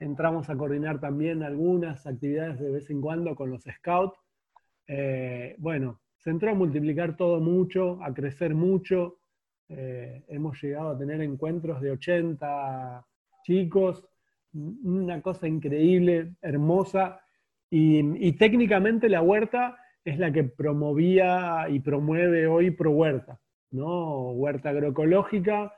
entramos 0.00 0.48
a 0.48 0.56
coordinar 0.56 0.98
también 0.98 1.42
algunas 1.42 2.06
actividades 2.06 2.58
de 2.58 2.70
vez 2.70 2.90
en 2.90 3.00
cuando 3.00 3.36
con 3.36 3.50
los 3.50 3.62
scouts. 3.62 4.18
Eh, 4.88 5.54
bueno, 5.58 6.00
se 6.16 6.30
entró 6.30 6.50
a 6.50 6.54
multiplicar 6.54 7.16
todo 7.16 7.38
mucho, 7.38 8.02
a 8.02 8.12
crecer 8.12 8.54
mucho. 8.54 9.18
Eh, 9.68 10.24
hemos 10.28 10.60
llegado 10.60 10.90
a 10.90 10.98
tener 10.98 11.20
encuentros 11.20 11.80
de 11.80 11.92
80 11.92 13.06
chicos, 13.44 14.04
una 14.52 15.20
cosa 15.20 15.46
increíble, 15.46 16.34
hermosa. 16.40 17.20
Y, 17.70 18.32
técnicamente 18.32 19.08
la 19.08 19.22
huerta 19.22 19.76
es 20.04 20.18
la 20.18 20.32
que 20.32 20.42
promovía 20.42 21.68
y 21.68 21.78
promueve 21.78 22.48
hoy 22.48 22.72
Pro 22.72 22.90
Huerta, 22.90 23.38
¿no? 23.70 24.32
Huerta 24.32 24.70
agroecológica, 24.70 25.72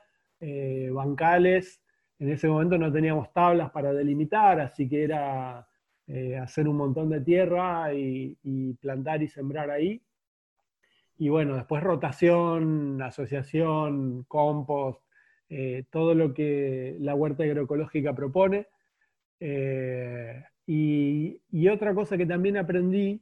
eh, 0.45 0.89
bancales, 0.91 1.81
en 2.19 2.29
ese 2.29 2.47
momento 2.47 2.77
no 2.77 2.91
teníamos 2.91 3.31
tablas 3.31 3.71
para 3.71 3.93
delimitar, 3.93 4.59
así 4.59 4.89
que 4.89 5.03
era 5.03 5.65
eh, 6.07 6.37
hacer 6.37 6.67
un 6.67 6.75
montón 6.75 7.09
de 7.09 7.21
tierra 7.21 7.93
y, 7.93 8.37
plantar 8.81 9.23
y 9.23 9.29
sembrar 9.29 9.69
ahí. 9.71 10.01
Y 11.17 11.29
bueno, 11.29 11.55
después 11.55 11.81
rotación, 11.81 13.01
asociación, 13.01 14.23
compost, 14.27 15.01
eh, 15.49 15.85
todo 15.89 16.13
lo 16.13 16.33
que 16.33 16.97
la 16.99 17.15
huerta 17.15 17.43
agroecológica 17.43 18.13
propone. 18.13 18.67
Eh, 19.39 20.43
y, 20.65 21.41
y, 21.51 21.67
otra 21.69 21.93
cosa 21.93 22.17
que 22.17 22.25
también 22.25 22.57
aprendí 22.57 23.21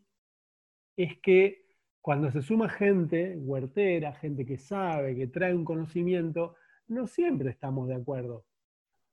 es 0.98 1.18
que 1.20 1.66
cuando 2.02 2.32
se 2.32 2.42
suma 2.42 2.70
gente, 2.70 3.36
huertera, 3.38 4.14
gente 4.14 4.46
que 4.46 4.58
sabe, 4.58 5.16
que 5.16 5.28
trae 5.28 5.54
un 5.56 5.66
conocimiento, 5.66 6.56
no 6.92 7.08
siempre 7.08 7.50
estamos 7.50 7.88
de 7.88 7.96
acuerdo. 7.96 8.46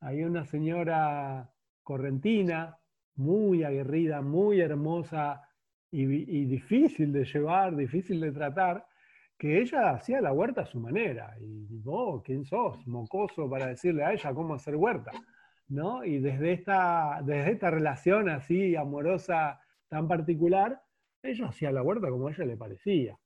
Hay 0.00 0.24
una 0.24 0.44
señora 0.44 1.50
correntina, 1.82 2.76
muy 3.14 3.64
aguerrida, 3.64 4.20
muy 4.20 4.60
hermosa 4.60 5.48
y, 5.90 6.44
difícil 6.44 7.12
de 7.12 7.24
llevar, 7.24 7.76
difícil 7.76 8.20
de 8.20 8.32
tratar, 8.32 8.86
que 9.38 9.60
ella 9.60 9.90
hacía 9.90 10.20
la 10.20 10.32
huerta 10.32 10.62
a 10.62 10.66
su 10.66 10.80
manera. 10.80 11.36
Y 11.40 11.78
vos, 11.78 12.22
¿quién 12.24 12.44
sos? 12.44 12.86
Mocoso 12.86 13.48
para 13.48 13.66
decirle 13.66 14.04
a 14.04 14.12
ella 14.12 14.34
cómo 14.34 14.54
hacer 14.54 14.74
huerta. 14.76 15.12
¿no? 15.68 16.04
Y 16.04 16.18
desde 16.18 16.52
esta, 16.52 17.20
desde 17.24 17.52
esta 17.52 17.70
relación 17.70 18.28
así 18.28 18.74
amorosa 18.74 19.60
tan 19.88 20.08
particular, 20.08 20.82
ella 21.22 21.46
hacía 21.46 21.70
la 21.70 21.82
huerta 21.82 22.10
como 22.10 22.26
a 22.26 22.32
ella 22.32 22.44
le 22.44 22.56
parecía. 22.56 23.16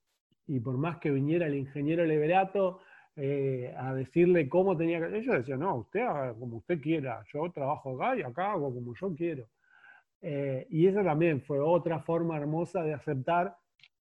Y 0.46 0.60
por 0.60 0.76
más 0.76 0.98
que 0.98 1.10
viniera 1.10 1.46
el 1.46 1.54
ingeniero 1.54 2.04
Leverato 2.04 2.80
eh, 3.16 3.74
a 3.76 3.94
decirle 3.94 4.48
cómo 4.48 4.76
tenía 4.76 5.00
que... 5.00 5.18
Ellos 5.18 5.36
decían, 5.36 5.60
no, 5.60 5.76
usted 5.76 6.00
haga 6.00 6.34
como 6.34 6.58
usted 6.58 6.80
quiera, 6.80 7.22
yo 7.32 7.50
trabajo 7.50 7.96
acá 7.96 8.16
y 8.16 8.22
acá 8.22 8.52
hago 8.52 8.72
como 8.72 8.94
yo 8.94 9.14
quiero. 9.14 9.48
Eh, 10.20 10.66
y 10.70 10.86
esa 10.86 11.02
también 11.02 11.42
fue 11.42 11.58
otra 11.58 12.00
forma 12.00 12.36
hermosa 12.36 12.82
de 12.82 12.94
aceptar 12.94 13.56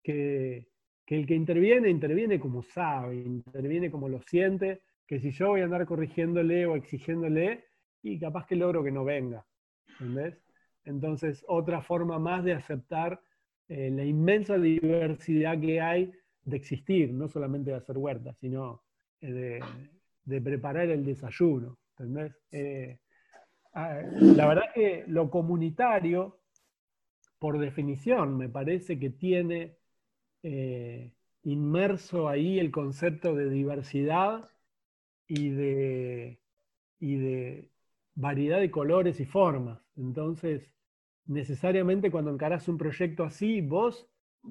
que, 0.03 0.69
que 1.05 1.17
el 1.17 1.27
que 1.27 1.35
interviene, 1.35 1.91
interviene 1.91 2.41
como 2.41 2.63
sabe, 2.63 3.17
interviene 3.17 3.91
como 3.91 4.09
lo 4.09 4.21
siente, 4.23 4.83
que 5.07 5.21
si 5.21 5.31
yo 5.31 5.49
voy 5.49 5.61
a 5.61 5.65
andar 5.65 5.87
corrigiéndole 5.87 6.67
o 6.67 6.75
exigiéndole, 6.75 7.65
y 8.03 8.19
capaz 8.19 8.47
que 8.47 8.57
logro 8.57 8.83
que 8.83 8.93
no 8.93 9.05
venga. 9.05 9.45
¿Entendés? 9.89 10.39
Entonces, 10.85 11.45
otra 11.49 11.83
forma 11.83 12.19
más 12.19 12.45
de 12.45 12.55
aceptar 12.55 13.21
eh, 13.69 13.91
la 13.91 14.05
inmensa 14.05 14.57
diversidad 14.59 15.61
que 15.61 15.81
hay 15.81 16.13
de 16.45 16.57
existir, 16.57 17.13
no 17.13 17.29
solamente 17.29 17.71
de 17.71 17.77
hacer 17.77 17.99
huerta, 17.99 18.33
sino 18.35 18.83
eh, 19.21 19.61
de, 20.25 20.41
preparar 20.41 20.91
el 20.91 21.05
desayuno. 21.05 21.79
¿Entendés? 21.91 22.37
Eh, 22.51 22.99
la 23.75 24.47
verdad 24.47 24.73
que 24.75 25.05
lo 25.07 25.31
comunitario, 25.31 26.41
por 27.39 27.59
definición, 27.59 28.37
me 28.37 28.49
parece 28.49 28.99
que 28.99 29.11
tiene 29.11 29.77
inmerso 31.43 32.29
ahí 32.29 32.59
el 32.59 32.71
concepto 32.71 33.35
de 33.35 33.51
diversidad 33.51 34.49
y 35.29 35.51
de, 35.51 36.41
y 36.99 37.17
de 37.17 37.71
variedad 38.15 38.59
de 38.59 38.71
colores 38.71 39.21
y 39.21 39.25
formas. 39.27 39.81
Entonces, 39.97 40.71
necesariamente 41.27 42.11
cuando 42.11 42.33
encarás 42.33 42.69
un 42.69 42.79
proyecto 42.79 43.25
así, 43.25 43.61
vos 43.61 44.09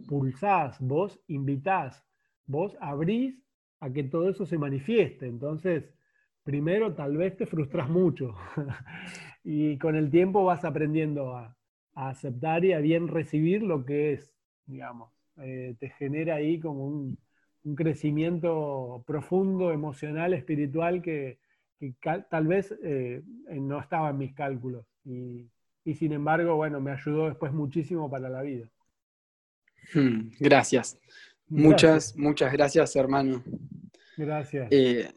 pulsás, 0.07 0.79
vos 0.79 1.19
invitás, 1.27 2.03
vos 2.45 2.77
abrís 2.79 3.44
a 3.85 3.93
que 3.93 4.03
todo 4.03 4.29
eso 4.29 4.45
se 4.45 4.57
manifieste. 4.57 5.27
Entonces, 5.27 5.83
primero 6.43 6.93
tal 6.95 7.17
vez 7.17 7.37
te 7.37 7.45
frustras 7.45 7.87
mucho 7.87 8.35
y 9.43 9.77
con 9.77 9.95
el 9.95 10.09
tiempo 10.09 10.43
vas 10.43 10.65
aprendiendo 10.65 11.35
a, 11.35 11.55
aceptar 11.93 12.65
y 12.65 12.73
a 12.73 12.79
bien 12.79 13.07
recibir 13.07 13.63
lo 13.63 13.85
que 13.85 14.13
es, 14.13 14.33
digamos. 14.65 15.11
Eh, 15.37 15.75
te 15.79 15.89
genera 15.91 16.35
ahí 16.35 16.59
como 16.59 16.87
un, 16.87 17.17
crecimiento 17.75 19.03
profundo, 19.07 19.71
emocional, 19.71 20.33
espiritual 20.35 21.01
que, 21.01 21.39
tal 22.29 22.47
vez 22.47 22.77
eh, 22.83 23.23
no 23.49 23.79
estaba 23.79 24.11
en 24.11 24.17
mis 24.19 24.33
cálculos. 24.35 24.85
Y, 25.03 25.49
y 25.83 25.95
sin 25.95 26.11
embargo, 26.11 26.55
bueno, 26.57 26.79
me 26.79 26.91
ayudó 26.91 27.27
después 27.27 27.53
muchísimo 27.53 28.09
para 28.09 28.29
la 28.29 28.43
vida. 28.43 28.69
Hmm, 29.93 30.29
gracias. 30.39 30.99
Muchas, 31.47 32.15
muchas 32.17 32.51
gracias, 32.51 32.95
hermano. 32.95 33.43
Gracias. 34.17 34.67
Eh, 34.71 35.11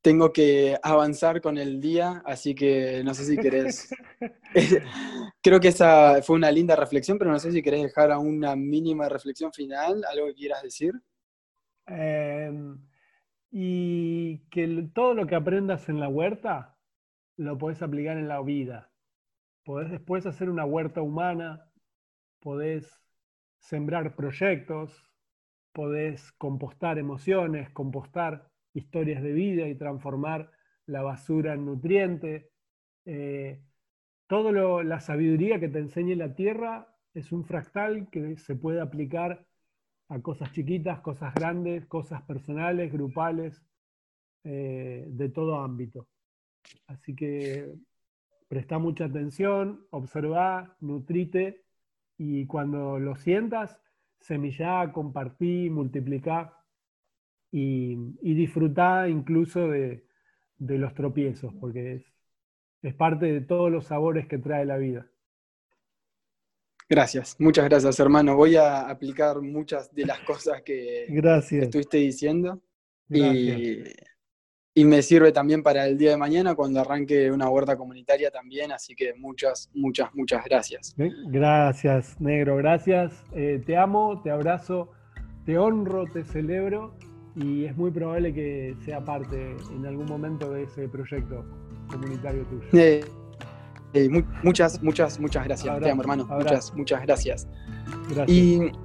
tengo 0.00 0.32
que 0.32 0.76
avanzar 0.82 1.40
con 1.40 1.56
el 1.56 1.80
día, 1.80 2.22
así 2.26 2.54
que 2.54 3.02
no 3.04 3.14
sé 3.14 3.24
si 3.24 3.36
querés. 3.36 3.88
Creo 5.42 5.60
que 5.60 5.68
esa 5.68 6.22
fue 6.22 6.36
una 6.36 6.50
linda 6.50 6.76
reflexión, 6.76 7.18
pero 7.18 7.30
no 7.30 7.38
sé 7.38 7.52
si 7.52 7.62
querés 7.62 7.82
dejar 7.82 8.16
una 8.18 8.54
mínima 8.56 9.08
reflexión 9.08 9.52
final, 9.52 10.04
algo 10.10 10.26
que 10.26 10.34
quieras 10.34 10.62
decir. 10.62 10.92
Em, 11.86 12.78
y 13.50 14.38
que 14.50 14.88
todo 14.94 15.14
lo 15.14 15.26
que 15.26 15.34
aprendas 15.34 15.88
en 15.88 16.00
la 16.00 16.08
huerta 16.08 16.76
lo 17.36 17.58
podés 17.58 17.82
aplicar 17.82 18.16
en 18.16 18.28
la 18.28 18.40
vida 18.42 18.90
podés 19.64 19.90
después 19.90 20.26
hacer 20.26 20.50
una 20.50 20.64
huerta 20.64 21.02
humana, 21.02 21.66
podés 22.40 23.00
sembrar 23.58 24.14
proyectos, 24.14 24.92
podés 25.74 26.32
compostar 26.38 26.98
emociones, 26.98 27.68
compostar 27.70 28.48
historias 28.72 29.22
de 29.22 29.32
vida 29.32 29.68
y 29.68 29.74
transformar 29.74 30.50
la 30.86 31.02
basura 31.02 31.54
en 31.54 31.66
nutriente. 31.66 32.50
Eh, 33.04 33.60
toda 34.28 34.52
la 34.84 35.00
sabiduría 35.00 35.60
que 35.60 35.68
te 35.68 35.80
enseñe 35.80 36.14
la 36.14 36.34
tierra 36.34 36.96
es 37.12 37.32
un 37.32 37.44
fractal 37.44 38.08
que 38.10 38.38
se 38.38 38.54
puede 38.54 38.80
aplicar 38.80 39.46
a 40.08 40.20
cosas 40.20 40.52
chiquitas, 40.52 41.00
cosas 41.00 41.34
grandes, 41.34 41.86
cosas 41.86 42.22
personales, 42.22 42.92
grupales, 42.92 43.60
eh, 44.44 45.04
de 45.08 45.28
todo 45.28 45.58
ámbito. 45.58 46.06
Así 46.86 47.16
que 47.16 47.74
presta 48.46 48.78
mucha 48.78 49.06
atención, 49.06 49.86
observa, 49.90 50.76
nutrite 50.80 51.64
y 52.16 52.46
cuando 52.46 53.00
lo 53.00 53.16
sientas, 53.16 53.80
semilla, 54.24 54.90
compartí, 54.92 55.68
multiplicá 55.70 56.58
y, 57.50 57.96
y 58.22 58.34
disfrutá 58.34 59.08
incluso 59.08 59.68
de, 59.68 60.04
los 60.58 60.94
tropiezos, 60.94 61.52
porque 61.60 61.94
es, 61.94 62.04
es 62.82 62.94
parte 62.94 63.26
de 63.26 63.40
todos 63.42 63.70
los 63.70 63.86
sabores 63.86 64.26
que 64.26 64.38
trae 64.38 64.64
la 64.64 64.78
vida. 64.78 65.06
Gracias, 66.88 67.36
muchas 67.38 67.66
gracias 67.66 68.00
hermano. 68.00 68.36
Voy 68.36 68.56
a 68.56 68.88
aplicar 68.88 69.40
muchas 69.40 69.94
de 69.94 70.06
las 70.06 70.20
cosas 70.20 70.62
que 70.62 71.06
gracias. 71.08 71.64
estuviste 71.64 71.98
diciendo. 71.98 72.62
Gracias 73.08 73.58
y 73.58 73.84
me 74.82 75.02
sirve 75.02 75.30
también 75.30 75.62
para 75.62 75.86
el 75.86 75.96
día 75.96 76.10
de 76.10 76.16
mañana 76.16 76.56
cuando 76.56 76.80
arranque 76.80 77.30
una 77.30 77.48
huerta 77.48 77.76
comunitaria 77.76 78.32
también, 78.32 78.72
así 78.72 78.96
que 78.96 79.14
muchas, 79.14 79.70
muchas, 79.72 80.12
muchas 80.14 80.44
gracias. 80.44 80.96
Gracias, 80.96 82.20
negro, 82.20 82.56
gracias. 82.56 83.12
Eh, 83.34 83.62
te 83.64 83.76
amo, 83.76 84.20
te 84.22 84.32
abrazo, 84.32 84.90
te 85.46 85.58
honro, 85.58 86.06
te 86.06 86.24
celebro 86.24 86.96
y 87.36 87.66
es 87.66 87.76
muy 87.76 87.92
probable 87.92 88.34
que 88.34 88.74
sea 88.84 89.04
parte 89.04 89.56
en 89.70 89.86
algún 89.86 90.06
momento 90.06 90.50
de 90.50 90.64
ese 90.64 90.88
proyecto 90.88 91.44
comunitario 91.88 92.44
tuyo. 92.46 92.66
Eh, 92.72 93.04
eh, 93.92 94.08
muchas, 94.42 94.82
muchas, 94.82 95.20
muchas 95.20 95.44
gracias. 95.44 95.80
te 95.80 95.90
amo, 95.90 96.02
hermano. 96.02 96.26
Muchas, 96.26 96.74
muchas 96.74 97.02
gracias. 97.02 97.46
gracias. 98.08 98.76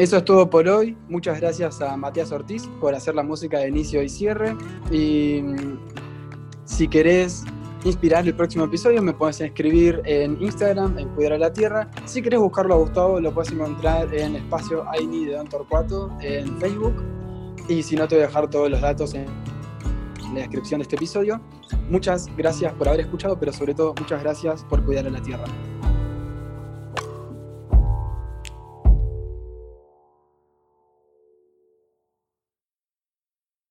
Eso 0.00 0.16
es 0.16 0.24
todo 0.24 0.48
por 0.48 0.66
hoy. 0.66 0.96
Muchas 1.10 1.38
gracias 1.38 1.82
a 1.82 1.94
Matías 1.94 2.32
Ortiz 2.32 2.66
por 2.80 2.94
hacer 2.94 3.14
la 3.14 3.22
música 3.22 3.58
de 3.58 3.68
inicio 3.68 4.02
y 4.02 4.08
cierre. 4.08 4.56
Y 4.90 5.42
mm, 5.42 5.78
si 6.64 6.88
querés 6.88 7.44
inspirar 7.84 8.26
el 8.26 8.34
próximo 8.34 8.64
episodio, 8.64 9.02
me 9.02 9.12
puedes 9.12 9.42
escribir 9.42 10.00
en 10.06 10.40
Instagram, 10.40 10.98
en 10.98 11.10
Cuidar 11.10 11.34
a 11.34 11.38
la 11.38 11.52
Tierra. 11.52 11.90
Si 12.06 12.22
querés 12.22 12.40
buscarlo 12.40 12.76
a 12.76 12.78
Gustavo, 12.78 13.20
lo 13.20 13.34
puedes 13.34 13.52
encontrar 13.52 14.14
en 14.14 14.36
Espacio 14.36 14.88
Aini 14.88 15.26
de 15.26 15.34
Don 15.34 15.46
Torcuato 15.46 16.10
en 16.22 16.58
Facebook. 16.58 16.94
Y 17.68 17.82
si 17.82 17.94
no, 17.94 18.08
te 18.08 18.14
voy 18.14 18.24
a 18.24 18.28
dejar 18.28 18.48
todos 18.48 18.70
los 18.70 18.80
datos 18.80 19.12
en 19.12 19.26
la 20.32 20.40
descripción 20.40 20.78
de 20.78 20.84
este 20.84 20.96
episodio. 20.96 21.42
Muchas 21.90 22.26
gracias 22.38 22.72
por 22.72 22.88
haber 22.88 23.00
escuchado, 23.00 23.38
pero 23.38 23.52
sobre 23.52 23.74
todo 23.74 23.92
muchas 24.00 24.22
gracias 24.22 24.64
por 24.64 24.82
cuidar 24.82 25.06
a 25.06 25.10
la 25.10 25.20
Tierra. 25.20 25.44